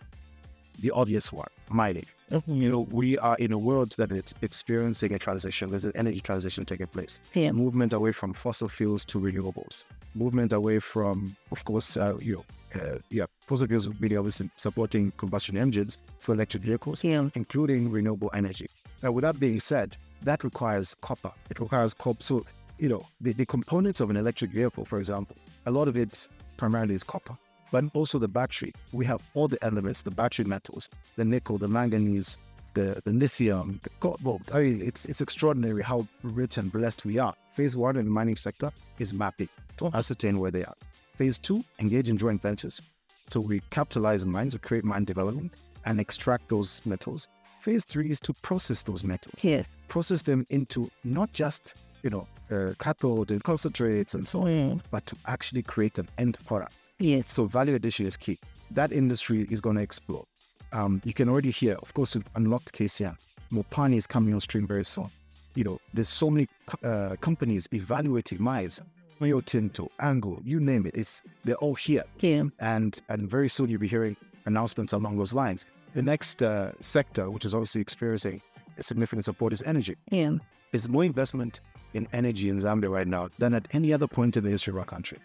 [0.81, 2.07] the obvious one mining.
[2.47, 5.69] You know, we are in a world that is experiencing a transition.
[5.69, 7.21] There's an energy transition taking place.
[7.35, 7.53] Yeah.
[7.53, 9.85] Movement away from fossil fuels to renewables.
[10.15, 15.13] Movement away from, of course, uh, you know, uh, yeah, fossil fuels really obviously supporting
[15.19, 17.29] combustion engines for electric vehicles, Yeah.
[17.35, 18.69] including renewable energy.
[19.03, 21.33] Now, with that being said, that requires copper.
[21.51, 22.23] It requires copper.
[22.23, 22.47] So,
[22.79, 26.27] you know, the, the components of an electric vehicle, for example, a lot of it
[26.57, 27.37] primarily is copper
[27.73, 28.73] but also the battery.
[28.93, 32.39] We have all the elements, the battery metals, the nickel, the manganese,
[32.75, 34.43] the, the lithium, the cobalt.
[34.55, 37.35] I mean, it's, it's extraordinary how rich and blessed we are.
[37.55, 40.75] Phase one in the mining sector is mapping to ascertain where they are.
[41.17, 42.81] Phase two, engage in joint ventures.
[43.29, 45.53] So we capitalize mines, we create mine development
[45.85, 47.27] and extract those metals.
[47.61, 49.67] Phase three is to process those metals Yes.
[49.89, 55.07] process them into not just you know uh, cathode and concentrates and so on, but
[55.07, 56.73] to actually create an end product.
[57.03, 57.33] Yes.
[57.33, 58.39] So value addition is key.
[58.71, 60.25] That industry is going to explode.
[60.73, 63.17] Um, you can already hear, of course, we've unlocked KCM.
[63.53, 65.11] Mopani is coming on stream very soon.
[65.55, 66.49] You know, there's so many
[66.83, 68.81] uh, companies evaluating mines,
[69.21, 70.95] Rio Tinto, Anglo, you name it.
[70.95, 72.45] It's they're all here, Yeah.
[72.61, 75.67] and and very soon you'll be hearing announcements along those lines.
[75.95, 78.41] The next uh, sector, which is obviously experiencing
[78.81, 79.97] significant support, is energy.
[80.11, 80.37] Yeah.
[80.71, 81.61] There's more investment
[81.93, 84.79] in energy in Zambia right now than at any other point in the history of
[84.79, 85.19] our country.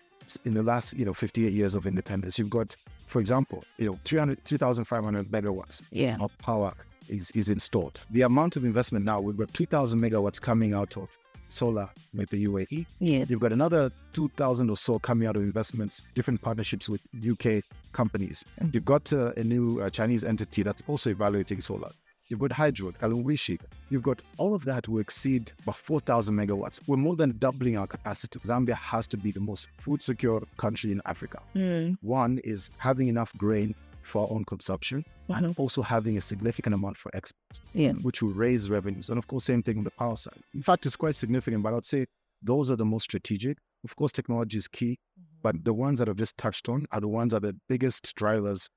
[0.45, 2.75] In the last, you know, 58 years of independence, you've got,
[3.07, 6.17] for example, you know, 300, 3,500 megawatts Yeah.
[6.19, 6.73] of power
[7.07, 7.99] is, is installed.
[8.11, 11.09] The amount of investment now, we've got 2,000 megawatts coming out of
[11.49, 12.85] solar with the UAE.
[12.99, 13.23] Yeah.
[13.29, 17.63] You've got another 2,000 or so coming out of investments, different partnerships with UK
[17.93, 18.43] companies.
[18.57, 21.91] And you've got uh, a new uh, Chinese entity that's also evaluating solar.
[22.29, 23.59] You've got hydro, Kalungwishi.
[23.89, 26.81] You've got all of that will exceed about 4,000 megawatts.
[26.87, 28.39] We're more than doubling our capacity.
[28.39, 31.39] Zambia has to be the most food secure country in Africa.
[31.55, 31.97] Mm.
[32.01, 36.97] One is having enough grain for our own consumption and also having a significant amount
[36.97, 37.91] for export Yeah.
[37.93, 39.09] which will raise revenues.
[39.09, 40.39] And of course, same thing on the power side.
[40.53, 42.05] In fact, it's quite significant, but I'd say
[42.41, 43.57] those are the most strategic.
[43.83, 44.97] Of course, technology is key,
[45.41, 48.13] but the ones that I've just touched on are the ones that are the biggest
[48.15, 48.69] drivers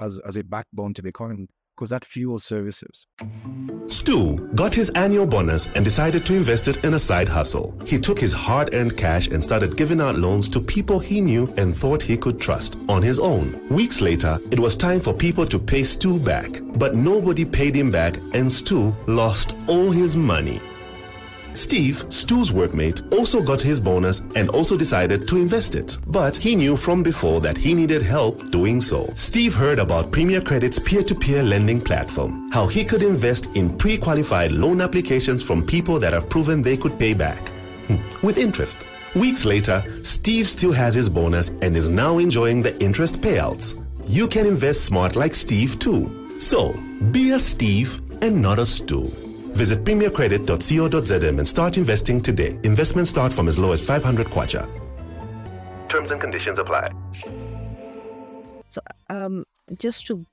[0.00, 3.06] as, as a backbone to the economy because that fuels services.
[3.86, 7.72] Stu got his annual bonus and decided to invest it in a side hustle.
[7.86, 11.46] He took his hard earned cash and started giving out loans to people he knew
[11.56, 13.56] and thought he could trust on his own.
[13.68, 16.60] Weeks later, it was time for people to pay Stu back.
[16.74, 20.60] But nobody paid him back, and Stu lost all his money.
[21.54, 25.96] Steve, Stu's workmate, also got his bonus and also decided to invest it.
[26.06, 29.10] But he knew from before that he needed help doing so.
[29.14, 33.76] Steve heard about Premier Credit's peer to peer lending platform, how he could invest in
[33.76, 37.48] pre qualified loan applications from people that have proven they could pay back
[37.86, 38.78] hmm, with interest.
[39.14, 43.74] Weeks later, Steve still has his bonus and is now enjoying the interest payouts.
[44.06, 46.28] You can invest smart like Steve too.
[46.40, 46.74] So,
[47.10, 49.10] be a Steve and not a Stu.
[49.56, 52.58] Visit premiercredit.co.zm and start investing today.
[52.62, 54.68] Investments start from as low as 500 kwacha.
[55.88, 56.90] Terms and conditions apply.
[58.68, 59.44] So, um,
[59.78, 60.26] just to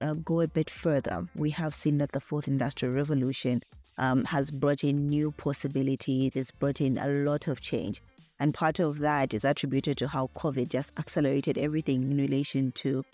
[0.00, 3.62] uh, go a bit further, we have seen that the fourth industrial revolution
[3.98, 6.36] um, has brought in new possibilities.
[6.36, 8.02] It's brought in a lot of change.
[8.38, 13.04] And part of that is attributed to how COVID just accelerated everything in relation to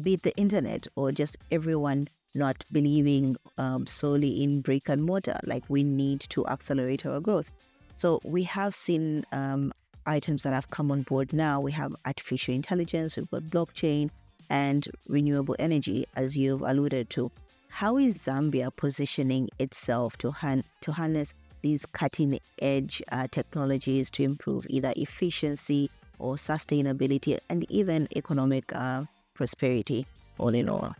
[0.00, 5.38] be it the internet or just everyone not believing um, solely in brick and mortar.
[5.44, 7.50] Like we need to accelerate our growth.
[7.96, 9.72] So we have seen um,
[10.06, 11.60] items that have come on board now.
[11.60, 14.10] We have artificial intelligence, we've got blockchain,
[14.50, 17.30] and renewable energy, as you've alluded to.
[17.68, 24.22] How is Zambia positioning itself to, han- to harness these cutting edge uh, technologies to
[24.24, 30.06] improve either efficiency or sustainability and even economic uh, prosperity,
[30.38, 30.94] all in all?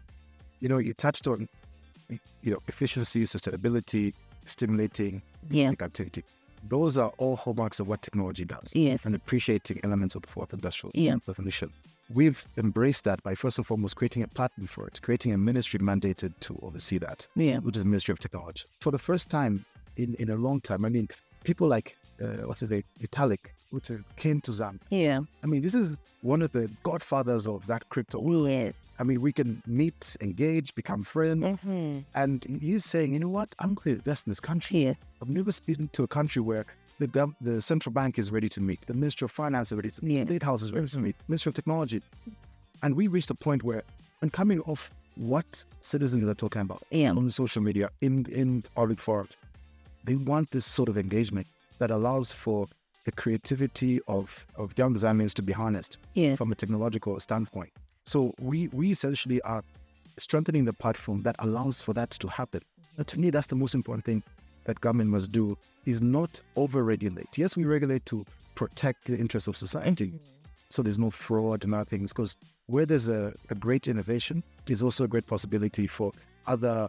[0.62, 1.48] You know, you touched on,
[2.08, 4.14] you know, efficiency, sustainability,
[4.46, 5.20] stimulating
[5.50, 5.72] yeah.
[5.80, 6.22] activity.
[6.68, 8.70] Those are all hallmarks of what technology does.
[8.72, 9.04] Yes.
[9.04, 11.16] And appreciating elements of the fourth industrial yeah.
[11.26, 11.72] revolution.
[12.14, 15.80] We've embraced that by first and foremost creating a platform for it, creating a ministry
[15.80, 17.58] mandated to oversee that, yeah.
[17.58, 18.64] which is the Ministry of Technology.
[18.80, 19.64] For the first time
[19.96, 21.08] in, in a long time, I mean,
[21.42, 24.80] people like, uh, what's his name, Vitalik, who came to Zambia.
[24.90, 25.20] Yeah.
[25.42, 28.46] I mean, this is one of the godfathers of that crypto.
[28.46, 28.74] Yes.
[28.98, 31.42] I mean, we can meet, engage, become friends.
[31.42, 32.00] Mm-hmm.
[32.14, 33.54] And he's saying, you know what?
[33.58, 34.84] I'm going to invest in this country.
[34.84, 34.94] Yeah.
[35.20, 36.66] I've never been to a country where
[36.98, 39.90] the gov- the central bank is ready to meet, the Ministry of Finance is ready
[39.90, 40.24] to meet, yeah.
[40.24, 42.02] the State House is ready to meet, Ministry of Technology.
[42.82, 43.82] And we reached a point where,
[44.20, 47.10] and coming off what citizens are talking about yeah.
[47.10, 49.30] on social media, in, in public forums,
[50.04, 51.46] they want this sort of engagement
[51.78, 52.68] that allows for
[53.04, 56.36] the creativity of, of young Zambians to be harnessed yeah.
[56.36, 57.70] from a technological standpoint.
[58.04, 59.62] So we we essentially are
[60.18, 62.60] strengthening the platform that allows for that to happen.
[62.96, 64.22] And to me, that's the most important thing
[64.64, 67.38] that government must do is not over-regulate.
[67.38, 70.12] Yes, we regulate to protect the interests of society.
[70.68, 72.12] So there's no fraud and other things.
[72.12, 72.36] Because
[72.66, 76.12] where there's a, a great innovation, there's also a great possibility for
[76.46, 76.88] other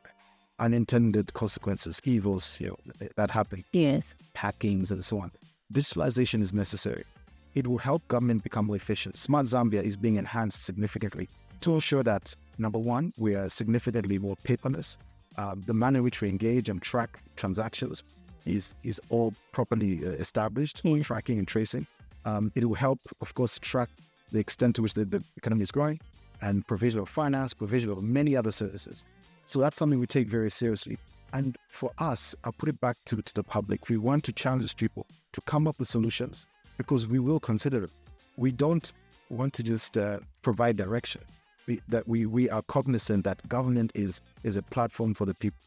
[0.60, 3.64] unintended consequences, evils, you know, that happen.
[3.72, 4.16] Yes.
[4.36, 5.32] Hackings and so on.
[5.72, 7.06] Digitalization is necessary
[7.56, 9.18] it will help government become more efficient.
[9.18, 11.30] Smart Zambia is being enhanced significantly
[11.62, 14.98] to ensure that, number one, we are significantly more paperless.
[15.38, 18.04] Uh, the manner in which we engage and track transactions
[18.46, 21.04] is, is all properly uh, established, mm.
[21.04, 21.88] tracking and tracing.
[22.26, 23.90] Um, it will help, of course, track
[24.32, 26.00] the extent to which the, the economy is growing
[26.42, 29.06] and provision of finance, provision of many other services.
[29.46, 30.98] So that's something we take very seriously.
[31.34, 33.90] And for us, I'll put it back to, to the public.
[33.90, 36.46] We want to challenge people to come up with solutions
[36.78, 37.92] because we will consider it.
[38.38, 38.92] We don't
[39.30, 41.22] want to just uh, provide direction.
[41.66, 45.60] We, that we, we are cognizant that government is is a platform for the people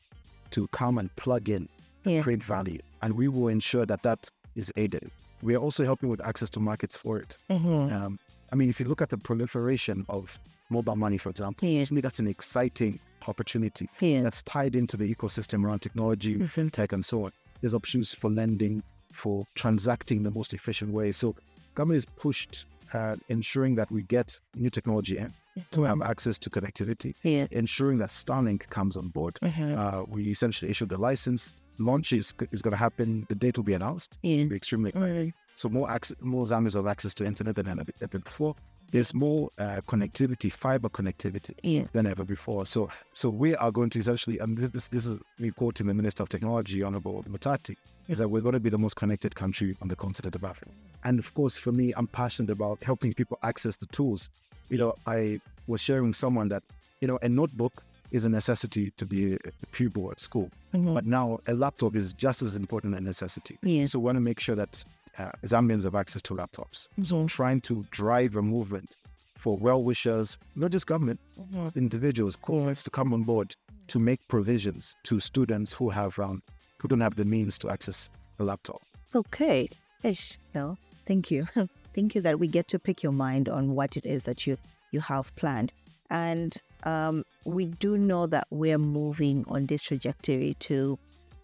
[0.51, 1.69] to come and plug in,
[2.05, 2.23] yeah.
[2.23, 5.11] create value, and we will ensure that that is aided.
[5.43, 7.37] We are also helping with access to markets for it.
[7.51, 7.95] Mm-hmm.
[7.95, 8.19] Um,
[8.53, 11.83] I mean, if you look at the proliferation of mobile money, for example, yeah.
[11.85, 14.23] to me that's an exciting opportunity yeah.
[14.23, 16.61] that's tied into the ecosystem around technology, mm-hmm.
[16.61, 17.33] fintech, and so on.
[17.61, 21.13] There's opportunities for lending, for transacting the most efficient way.
[21.13, 21.35] So
[21.75, 25.33] government is pushed at ensuring that we get new technology in
[25.73, 27.47] to have access to connectivity, yeah.
[27.51, 29.39] ensuring that Starlink comes on board.
[29.43, 29.75] Mm-hmm.
[29.79, 31.55] Uh, we essentially issued the license.
[31.79, 33.27] Launch is, is going to happen.
[33.29, 34.19] The date will be announced.
[34.23, 34.37] Yeah.
[34.37, 35.35] It'll be extremely exciting.
[35.57, 38.55] So more access, more Zambians have access to internet than ever before.
[38.93, 41.85] There's more uh, connectivity, fiber connectivity yeah.
[41.93, 42.67] than ever before.
[42.67, 45.95] So, so we are going to essentially, and this, this, this is me quoting the
[45.95, 47.77] Minister of Technology, Honorable Mutati,
[48.09, 50.71] is that we're going to be the most connected country on the continent of Africa.
[51.05, 54.31] And of course, for me, I'm passionate about helping people access the tools.
[54.69, 56.63] You know, I was sharing with someone that,
[57.01, 59.39] you know, a notebook is a necessity to be a
[59.73, 60.51] pupil at school.
[60.73, 60.95] Mm-hmm.
[60.95, 63.59] But now a laptop is just as important a necessity.
[63.63, 63.87] Yeah.
[63.87, 64.85] So we want to make sure that
[65.19, 66.89] uh, Zambians have access to laptops.
[66.89, 67.05] Mm-hmm.
[67.05, 68.97] So trying to drive a movement
[69.37, 71.79] for well wishers, not just government, mm-hmm.
[71.79, 73.55] individuals, corporates to come on board
[73.89, 76.43] to make provisions to students who have um,
[76.79, 78.83] who don't have the means to access a laptop.
[79.15, 79.69] Okay.
[80.03, 80.77] Ish, no,
[81.07, 81.47] thank you.
[81.95, 84.59] thank you that we get to pick your mind on what it is that you
[84.91, 85.73] you have planned.
[86.11, 90.99] And um, we do know that we're moving on this trajectory to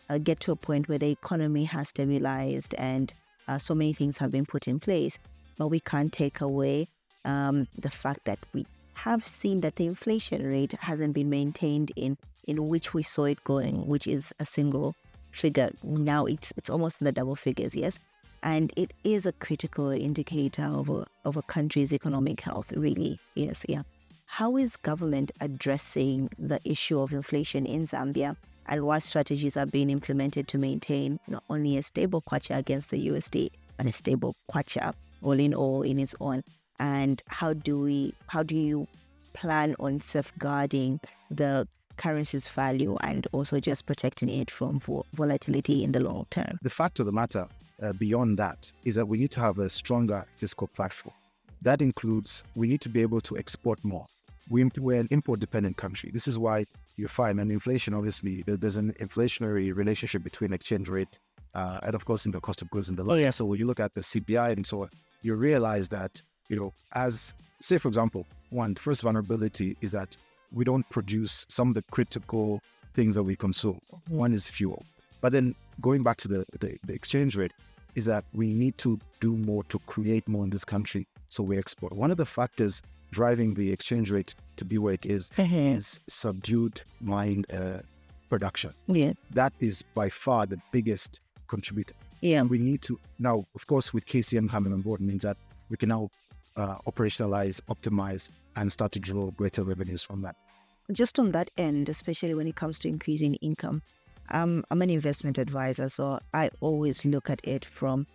[0.08, 3.12] uh, get to a point where the economy has stabilized and
[3.48, 5.18] uh, so many things have been put in place.
[5.58, 6.88] But we can't take away
[7.24, 12.18] um, the fact that we have seen that the inflation rate hasn't been maintained in
[12.44, 14.94] in which we saw it going, which is a single
[15.30, 15.70] figure.
[15.82, 17.98] Now it's it's almost in the double figures, yes.
[18.42, 23.20] And it is a critical indicator of a, of a country's economic health, really.
[23.36, 23.82] Yes, yeah.
[24.26, 28.36] How is government addressing the issue of inflation in Zambia?
[28.66, 33.08] And what strategies are being implemented to maintain not only a stable kwacha against the
[33.08, 36.42] USD, but a stable kwacha all in all in its own?
[36.78, 38.86] And how do we how do you
[39.32, 44.80] plan on safeguarding the currency's value and also just protecting it from
[45.14, 46.58] volatility in the long term?
[46.62, 47.46] The fact of the matter
[47.82, 51.14] uh, beyond that is that we need to have a stronger fiscal platform.
[51.62, 54.06] That includes we need to be able to export more.
[54.50, 56.10] We, we're an import dependent country.
[56.12, 61.18] This is why you find, and inflation, obviously, there's an inflationary relationship between exchange rate
[61.54, 63.14] uh, and, of course, in the cost of goods and the like.
[63.14, 63.30] Oh, yeah.
[63.30, 64.90] So when you look at the CPI and so on,
[65.22, 70.16] you realize that, you know, as, say, for example, one, first vulnerability is that
[70.52, 72.60] we don't produce some of the critical
[72.94, 73.80] things that we consume.
[73.94, 74.16] Mm-hmm.
[74.16, 74.84] One is fuel.
[75.20, 77.52] But then going back to the, the, the, exchange rate,
[77.94, 81.58] is that we need to do more to create more in this country so we
[81.58, 81.92] export.
[81.92, 86.82] One of the factors driving the exchange rate to be where it is is subdued
[87.00, 87.78] mine uh,
[88.28, 88.72] production.
[88.88, 89.12] Yeah.
[89.30, 91.94] That is by far the biggest contributor.
[92.20, 92.42] Yeah.
[92.42, 95.36] We need to now, of course, with KCM coming on board means that
[95.68, 96.10] we can now
[96.56, 100.36] uh, operationalize, optimize, and start to draw greater revenues from that.
[100.90, 103.82] Just on that end, especially when it comes to increasing income,
[104.30, 108.06] um, I'm an investment advisor, so I always look at it from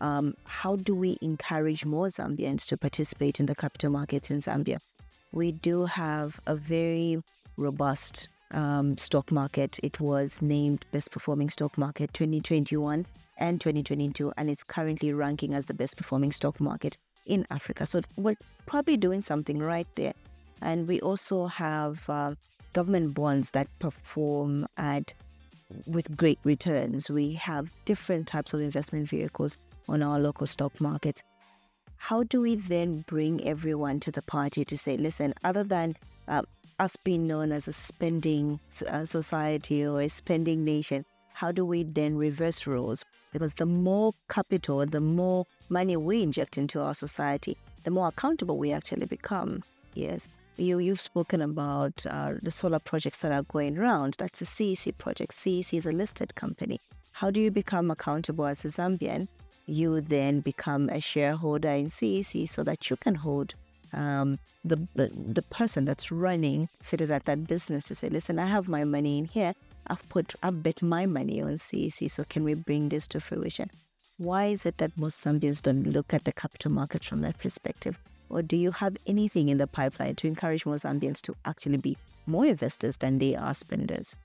[0.00, 4.78] um, how do we encourage more Zambians to participate in the capital markets in Zambia?
[5.32, 7.22] We do have a very
[7.56, 9.78] robust um, stock market.
[9.82, 13.06] It was named best performing stock market 2021
[13.38, 17.86] and 2022, and it's currently ranking as the best performing stock market in Africa.
[17.86, 20.14] So we're probably doing something right there.
[20.60, 22.34] And we also have uh,
[22.72, 25.12] government bonds that perform at
[25.86, 27.10] with great returns.
[27.10, 31.22] We have different types of investment vehicles on our local stock market.
[31.96, 35.96] How do we then bring everyone to the party to say, listen, other than
[36.28, 36.42] uh,
[36.78, 41.82] us being known as a spending uh, society or a spending nation, how do we
[41.82, 43.04] then reverse roles?
[43.32, 48.58] Because the more capital, the more money we inject into our society, the more accountable
[48.58, 49.62] we actually become.
[49.94, 50.28] Yes.
[50.56, 54.16] You, you've spoken about uh, the solar projects that are going around.
[54.18, 55.32] That's a CEC project.
[55.32, 56.80] CEC is a listed company.
[57.12, 59.28] How do you become accountable as a Zambian?
[59.68, 63.54] You then become a shareholder in CEC so that you can hold
[63.92, 68.46] um, the, the, the person that's running, seated at that business to say, listen, I
[68.46, 69.54] have my money in here.
[69.86, 72.10] I've put, I've bet my money on CEC.
[72.10, 73.70] So can we bring this to fruition?
[74.16, 77.98] Why is it that most Zambians don't look at the capital markets from that perspective?
[78.30, 81.96] Or do you have anything in the pipeline to encourage more Zambians to actually be
[82.26, 84.16] more investors than they are spenders?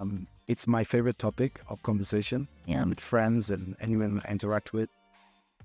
[0.00, 2.84] Um, it's my favorite topic of conversation yeah.
[2.84, 4.88] with friends and anyone I interact with.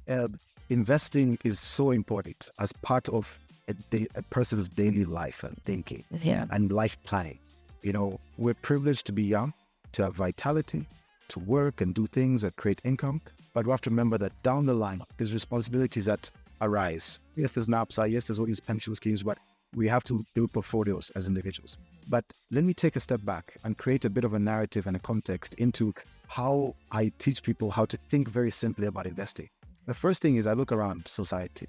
[0.10, 0.28] Uh,
[0.70, 6.04] investing is so important as part of a, day, a, person's daily life and thinking
[6.22, 6.46] yeah.
[6.52, 7.39] and life planning.
[7.84, 9.54] You know, we're privileged to be young,
[9.94, 10.88] to have vitality,
[11.30, 13.22] to work and do things that create income.
[13.54, 16.30] But we have to remember that down the line, there's responsibilities that
[16.62, 17.20] arise.
[17.36, 19.38] Yes, there's NAPSA, yes, there's all these pension schemes, but
[19.76, 21.78] we have to build portfolios as individuals.
[22.08, 24.96] But let me take a step back and create a bit of a narrative and
[24.96, 25.94] a context into
[26.28, 29.50] how I teach people how to think very simply about investing.
[29.86, 31.68] The first thing is I look around society.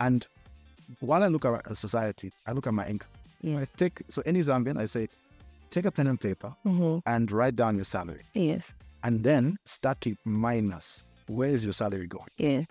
[0.00, 0.26] And
[1.00, 3.10] while I look around society, I look at my income.
[3.40, 3.60] Yeah.
[3.60, 5.08] I take so any Zambian, I say,
[5.70, 6.98] take a pen and paper mm-hmm.
[7.06, 8.22] and write down your salary.
[8.34, 8.72] Yes.
[9.04, 12.28] And then start to minus where is your salary going?
[12.36, 12.62] Yeah.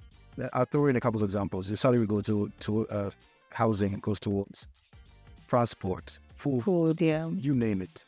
[0.53, 1.68] I'll throw in a couple of examples.
[1.68, 3.09] Your salary goes to to uh,
[3.49, 4.68] housing, it goes towards
[5.47, 8.03] transport, food, food, yeah, you name it.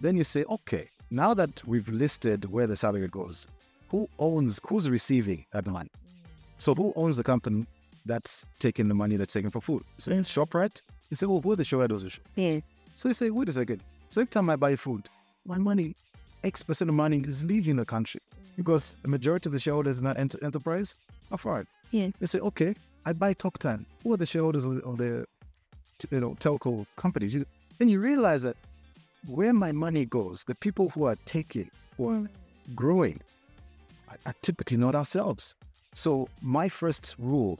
[0.00, 3.46] Then you say, okay, now that we've listed where the salary goes,
[3.90, 5.90] who owns, who's receiving that money?
[6.58, 7.66] So who owns the company
[8.06, 9.82] that's taking the money that's taken for food?
[9.98, 10.80] So it's ShopRite.
[11.10, 12.60] You say, well, who are the ShopRite does Yeah.
[12.94, 13.82] So you say, wait a second.
[14.08, 15.08] So every time I buy food,
[15.44, 15.94] my money,
[16.42, 18.20] X percent of money is leaving the country
[18.56, 20.94] because the majority of the shareholders in that ent- enterprise
[21.32, 21.66] are foreign.
[21.90, 22.10] Yeah.
[22.18, 22.74] They say, okay,
[23.06, 23.84] I buy TalkTime.
[24.02, 25.26] Who are the shareholders of the
[26.10, 27.34] you know telco companies?
[27.34, 27.44] You,
[27.78, 28.56] then you realize that
[29.26, 31.70] where my money goes, the people who are taking,
[32.02, 32.28] are
[32.74, 33.20] growing,
[34.08, 35.54] are, are typically not ourselves.
[35.94, 37.58] So my first rule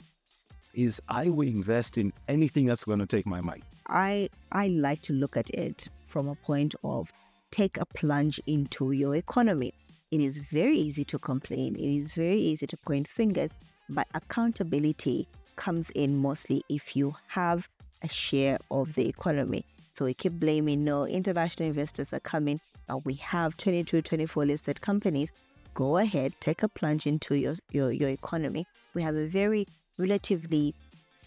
[0.75, 3.63] is I will invest in anything that's going to take my money.
[3.89, 7.13] I I like to look at it from a point of
[7.51, 9.73] take a plunge into your economy.
[10.11, 11.77] It is very easy to complain.
[11.77, 13.51] It is very easy to point fingers,
[13.89, 17.69] but accountability comes in mostly if you have
[18.03, 19.65] a share of the economy.
[19.95, 24.81] So we keep blaming no international investors are coming, but we have 22, 24 listed
[24.81, 25.33] companies.
[25.75, 28.67] Go ahead, take a plunge into your your, your economy.
[28.95, 30.75] We have a very relatively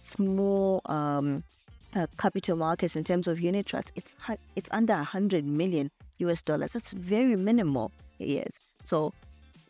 [0.01, 1.43] small um,
[1.95, 3.93] uh, capital markets in terms of unit trust.
[3.95, 4.15] It's
[4.57, 5.89] it's under 100 million
[6.20, 6.74] US dollars.
[6.74, 7.91] That's very minimal.
[8.20, 8.59] Yes.
[8.84, 9.13] So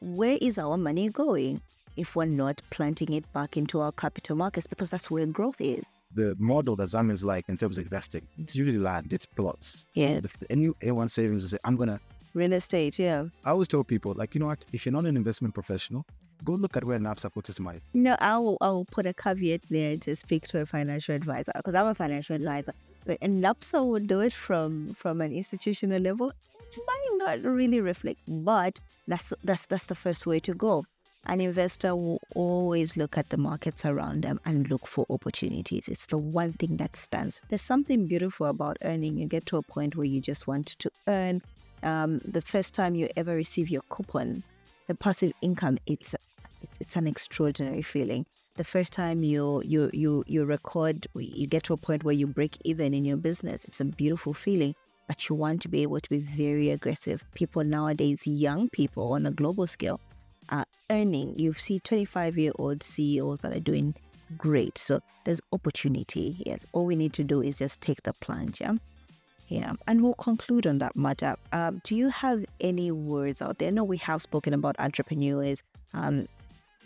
[0.01, 1.61] where is our money going
[1.97, 5.83] if we're not planting it back into our capital markets because that's where growth is.
[6.13, 9.85] The model that Zambia is like in terms of investing, it's usually land, it's plots.
[9.93, 10.21] Yeah.
[10.23, 11.99] If any A1 savings will say, I'm going to,
[12.33, 13.25] Real estate, yeah.
[13.43, 16.05] I always tell people, like, you know what, if you're not an investment professional,
[16.43, 17.81] go look at where NAPSA puts its money.
[17.95, 21.51] No, I will, I will put a caveat there to speak to a financial advisor
[21.55, 22.73] because I'm a financial advisor.
[23.05, 26.29] But and NAPSA will do it from from an institutional level.
[26.29, 30.85] It might not really reflect, but that's that's that's the first way to go.
[31.29, 35.89] An investor will always look at the markets around them and look for opportunities.
[35.89, 37.41] It's the one thing that stands.
[37.49, 39.17] There's something beautiful about earning.
[39.17, 41.41] You get to a point where you just want to earn.
[41.83, 44.43] Um, the first time you ever receive your coupon,
[44.87, 46.15] the passive income, it's
[46.79, 48.25] it's an extraordinary feeling.
[48.55, 52.25] The first time you you you you record, you get to a point where you
[52.25, 53.65] break even in your business.
[53.65, 54.75] It's a beautiful feeling,
[55.09, 57.21] but you want to be able to be very aggressive.
[57.35, 59.99] People nowadays, young people on a global scale,
[60.49, 61.37] are earning.
[61.37, 63.95] You see 25 year old CEOs that are doing
[64.37, 64.77] great.
[64.77, 66.41] So there's opportunity.
[66.45, 68.61] Yes, all we need to do is just take the plunge.
[68.61, 68.75] Yeah.
[69.49, 71.37] Yeah, and we'll conclude on that matter.
[71.53, 73.71] Um, do you have any words out there?
[73.71, 76.27] Know we have spoken about entrepreneurs, um,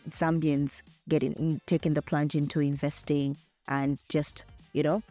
[0.09, 3.37] Zambians getting taking the plunge into investing
[3.67, 5.01] and just you know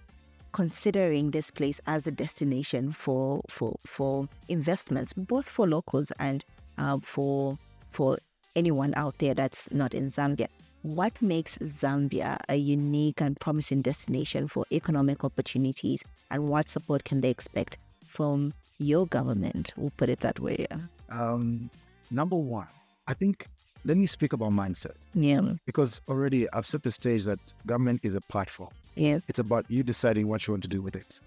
[0.52, 6.44] considering this place as the destination for for for investments, both for locals and
[6.78, 7.58] uh, for
[7.90, 8.18] for
[8.60, 10.48] anyone out there that's not in Zambia.
[10.82, 16.00] What makes Zambia a unique and promising destination for economic opportunities,
[16.30, 17.72] and what support can they expect
[18.16, 18.52] from
[18.90, 19.72] your government?
[19.76, 20.66] We'll put it that way.
[21.10, 21.70] Um,
[22.10, 22.68] number one,
[23.06, 23.46] I think,
[23.84, 28.14] let me speak about mindset Yeah, because already I've set the stage that government is
[28.14, 28.70] a platform.
[28.94, 31.20] yeah, It's about you deciding what you want to do with it.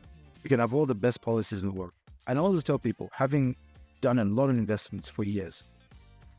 [0.43, 1.93] You can have all the best policies in the world.
[2.27, 3.55] And I always tell people, having
[4.01, 5.63] done a lot of investments for years,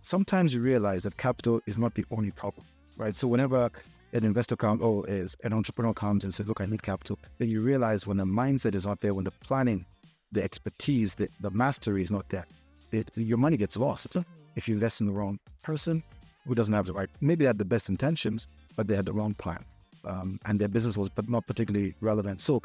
[0.05, 3.17] sometimes you realize that capital is not the only problem, right?
[3.17, 3.71] So whenever
[4.13, 7.49] an investor comes or is an entrepreneur comes and says, look, I need capital, then
[7.49, 9.85] you realize when the mindset is not there, when the planning,
[10.31, 12.47] the expertise, the, the mastery is not there,
[12.93, 14.17] it, your money gets lost
[14.57, 16.03] if you invest in the wrong person
[16.47, 18.47] who doesn't have the right, maybe they had the best intentions,
[18.77, 19.65] but they had the wrong plan.
[20.05, 22.43] Um, and their business was but not particularly relevant.
[22.43, 22.63] So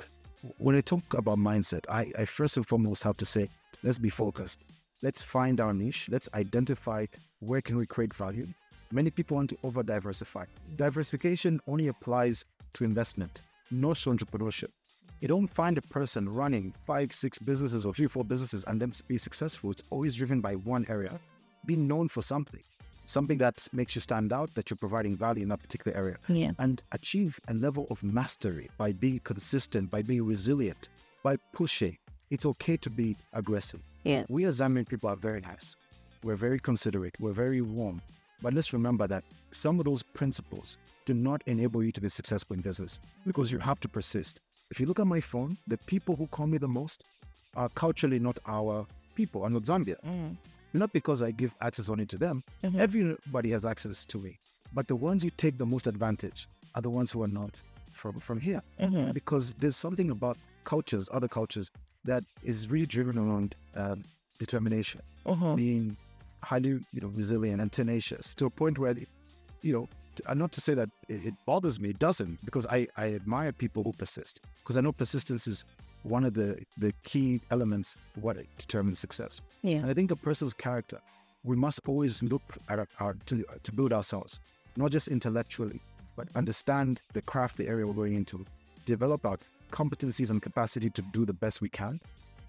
[0.57, 3.49] when I talk about mindset, I, I first and foremost have to say,
[3.81, 4.59] let's be focused.
[5.01, 6.09] Let's find our niche.
[6.11, 7.05] Let's identify
[7.39, 8.47] where can we create value.
[8.91, 10.45] Many people want to over diversify.
[10.75, 14.69] Diversification only applies to investment, not to entrepreneurship.
[15.21, 18.93] You don't find a person running five, six businesses or three, four businesses and them
[19.07, 19.71] be successful.
[19.71, 21.19] It's always driven by one area.
[21.65, 22.63] Be known for something,
[23.05, 26.51] something that makes you stand out, that you're providing value in that particular area yeah,
[26.57, 30.87] and achieve a level of mastery by being consistent, by being resilient,
[31.21, 31.97] by pushing.
[32.29, 33.81] It's okay to be aggressive.
[34.03, 35.75] yeah, We as Zambian people are very nice.
[36.23, 37.15] We're very considerate.
[37.19, 38.01] We're very warm.
[38.41, 42.55] But let's remember that some of those principles do not enable you to be successful
[42.55, 44.39] in business because you have to persist.
[44.71, 47.03] If you look at my phone, the people who call me the most
[47.55, 49.95] are culturally not our people, are not Zambia.
[50.05, 50.37] Mm.
[50.73, 52.43] Not because I give access only to them.
[52.63, 52.75] Mhm.
[52.79, 54.37] Everybody has access to me.
[54.73, 57.59] But the ones who take the most advantage are the ones who are not
[57.91, 58.61] from, from here.
[58.79, 59.13] Mhm.
[59.13, 61.71] Because there's something about cultures, other cultures,
[62.05, 64.03] that is really driven around um,
[64.37, 65.55] determination, Mhm.
[65.55, 65.97] being
[66.41, 68.95] highly you know, resilient and tenacious to a point where,
[69.61, 69.87] you know,
[70.35, 73.93] not to say that it, bothers me, it doesn't, because I, I admire people who
[73.93, 74.41] persist.
[74.59, 75.63] Because I know persistence is
[76.03, 79.41] one of the, the key elements what determines success.
[79.61, 80.99] yeah, And I think a person's character,
[81.43, 84.39] we must always look at our, our to, uh, to build ourselves,
[84.75, 85.81] not just intellectually,
[86.15, 88.45] but understand the craft, the area we're going into,
[88.85, 89.37] develop our
[89.71, 91.99] competencies and capacity to do the best we can,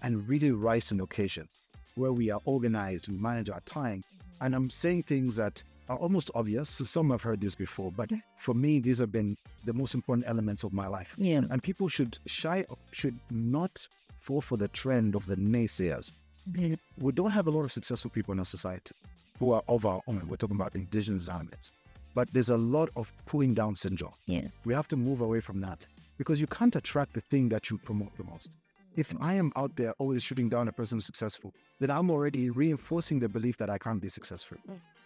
[0.01, 1.47] and really rise to the occasion
[1.95, 3.99] where we are organized, we manage our time.
[3.99, 4.45] Mm-hmm.
[4.45, 6.69] And I'm saying things that are almost obvious.
[6.69, 8.19] So some have heard this before, but mm-hmm.
[8.37, 11.13] for me, these have been the most important elements of my life.
[11.17, 13.87] yeah, And people should shy, should not
[14.19, 16.11] fall for the trend of the naysayers.
[16.51, 16.75] Mm-hmm.
[17.05, 18.95] We don't have a lot of successful people in our society
[19.39, 20.25] who are of our own.
[20.27, 21.71] We're talking about indigenous Zambians.
[22.13, 24.13] But there's a lot of pulling down syndrome.
[24.27, 24.47] Yeah.
[24.65, 25.85] We have to move away from that
[26.17, 28.51] because you can't attract the thing that you promote the most.
[28.95, 32.49] If I am out there always shooting down a person who's successful, then I'm already
[32.49, 34.57] reinforcing the belief that I can't be successful.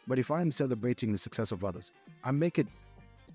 [0.07, 1.91] But if I'm celebrating the success of others,
[2.23, 2.67] I make it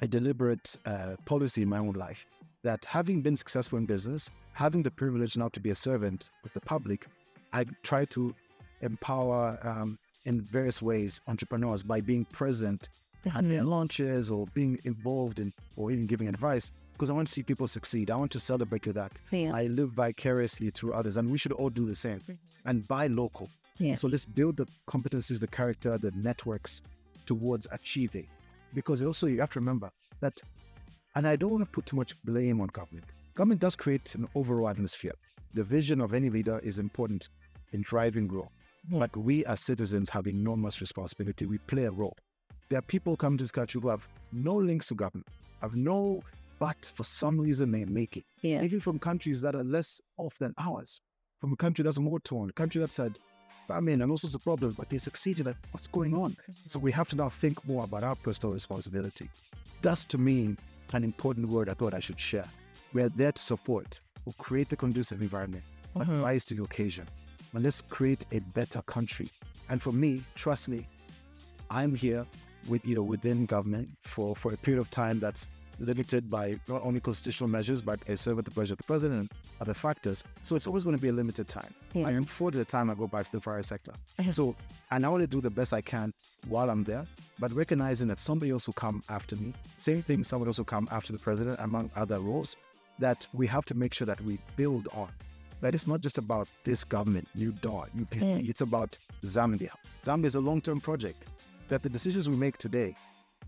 [0.00, 2.26] a deliberate uh, policy in my own life
[2.62, 6.52] that having been successful in business, having the privilege now to be a servant with
[6.52, 7.06] the public,
[7.52, 8.34] I try to
[8.82, 12.88] empower um, in various ways entrepreneurs by being present
[13.34, 16.70] at their launches or being involved in or even giving advice
[17.00, 18.10] because I want to see people succeed.
[18.10, 19.12] I want to celebrate with that.
[19.30, 19.52] Yeah.
[19.54, 22.32] I live vicariously through others, and we should all do the same mm-hmm.
[22.66, 23.48] and buy local.
[23.78, 23.94] Yeah.
[23.94, 26.82] So let's build the competencies, the character, the networks
[27.24, 28.26] towards achieving.
[28.74, 29.90] Because also you have to remember
[30.20, 30.42] that,
[31.14, 33.06] and I don't want to put too much blame on government.
[33.34, 35.14] Government does create an overall atmosphere.
[35.54, 37.30] The vision of any leader is important
[37.72, 38.50] in driving growth.
[38.90, 41.46] But we as citizens have enormous responsibility.
[41.46, 42.16] We play a role.
[42.68, 45.28] There are people come to this country who have no links to government,
[45.62, 46.22] have no,
[46.60, 48.24] but for some reason they make it.
[48.42, 48.62] Yeah.
[48.62, 51.00] Even from countries that are less off than ours,
[51.40, 53.18] from a country that's more torn, a country that's had
[53.66, 56.36] famine and all sorts of problems, but they succeeded at what's going on.
[56.66, 59.28] So we have to now think more about our personal responsibility.
[59.80, 60.54] That's to me
[60.92, 62.48] an important word I thought I should share.
[62.92, 66.22] We're there to support or create the conducive environment, but uh-huh.
[66.22, 67.06] rise to the occasion.
[67.54, 69.30] And let's create a better country.
[69.70, 70.86] And for me, trust me,
[71.70, 72.26] I'm here
[72.68, 75.48] with you know within government for, for a period of time that's
[75.80, 79.20] limited by not only constitutional measures, but I serve at the pleasure of the president
[79.20, 80.22] and other factors.
[80.42, 81.74] So it's always going to be a limited time.
[81.94, 82.06] Yeah.
[82.08, 83.92] I am to the time I go back to the private sector.
[84.18, 84.32] Mhm.
[84.32, 84.54] So
[84.90, 86.12] and I want to do the best I can
[86.48, 87.06] while I'm there,
[87.38, 89.54] but recognizing that somebody else will come after me.
[89.76, 92.56] Same thing, someone else will come after the president, among other roles,
[92.98, 95.08] that we have to make sure that we build on.
[95.60, 98.48] That it's not just about this government, new dawn, new Mm.
[98.48, 99.70] It's about Zambia.
[100.02, 101.24] Zambia is a long-term project.
[101.68, 102.96] That the decisions we make today,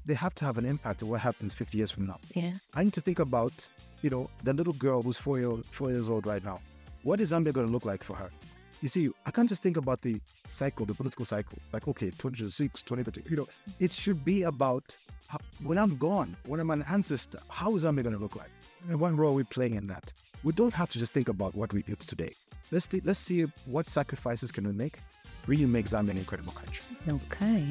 [0.05, 2.19] they have to have an impact on what happens 50 years from now.
[2.35, 2.53] Yeah.
[2.75, 3.69] I need to think about,
[4.03, 6.61] you know, the little girl who's four, year, four years old right now.
[7.03, 8.31] What is Zambia going to look like for her?
[8.81, 12.83] You see, I can't just think about the cycle, the political cycle, like, okay, 2026,
[12.83, 13.31] 2030.
[13.31, 14.97] You know, it should be about
[15.29, 18.51] how, when I'm gone, when I'm an ancestor, how is Zambia going to look like?
[18.89, 20.13] And what role are we playing in that?
[20.43, 22.33] We don't have to just think about what we did today.
[22.73, 24.99] Let's, th- let's see what sacrifices can we make,
[25.47, 26.85] really make Zambia an incredible country.
[27.09, 27.65] Okay.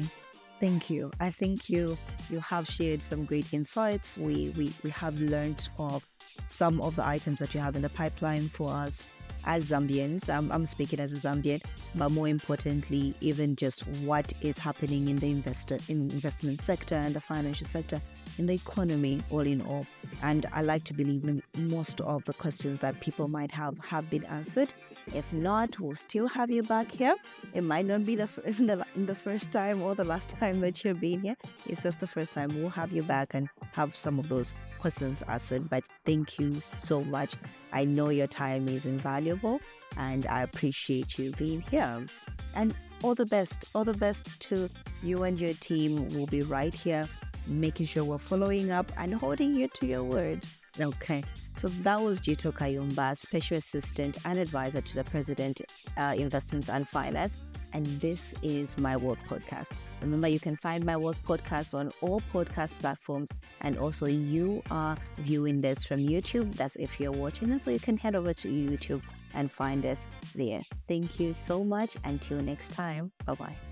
[0.62, 1.10] Thank you.
[1.18, 1.98] I think you
[2.30, 4.16] you have shared some great insights.
[4.16, 6.06] We we, we have learned of
[6.46, 9.04] some of the items that you have in the pipeline for us
[9.44, 10.30] as Zambians.
[10.32, 11.64] I'm, I'm speaking as a Zambian,
[11.96, 17.12] but more importantly, even just what is happening in the investor in investment sector and
[17.12, 18.00] the financial sector,
[18.38, 19.86] in the economy, all in all.
[20.22, 24.24] And I like to believe most of the questions that people might have have been
[24.24, 24.72] answered.
[25.14, 27.16] If not, we'll still have you back here.
[27.54, 31.00] It might not be the, the the first time or the last time that you've
[31.00, 31.36] been here.
[31.66, 32.54] It's just the first time.
[32.54, 35.68] We'll have you back and have some of those questions answered.
[35.68, 37.34] But thank you so much.
[37.72, 39.60] I know your time is invaluable,
[39.96, 42.06] and I appreciate you being here.
[42.54, 44.68] And all the best, all the best to
[45.02, 46.08] you and your team.
[46.10, 47.08] We'll be right here,
[47.46, 50.46] making sure we're following up and holding you to your word.
[50.80, 51.22] Okay,
[51.54, 55.60] so that was Jito Kayumba, Special Assistant and Advisor to the President,
[55.98, 57.36] uh, Investments and Finance.
[57.74, 59.72] And this is My World Podcast.
[60.00, 63.30] Remember, you can find My World Podcast on all podcast platforms.
[63.62, 66.54] And also, you are viewing this from YouTube.
[66.54, 69.02] That's if you're watching us, so you can head over to YouTube
[69.34, 70.62] and find us there.
[70.88, 71.96] Thank you so much.
[72.04, 73.71] Until next time, bye bye.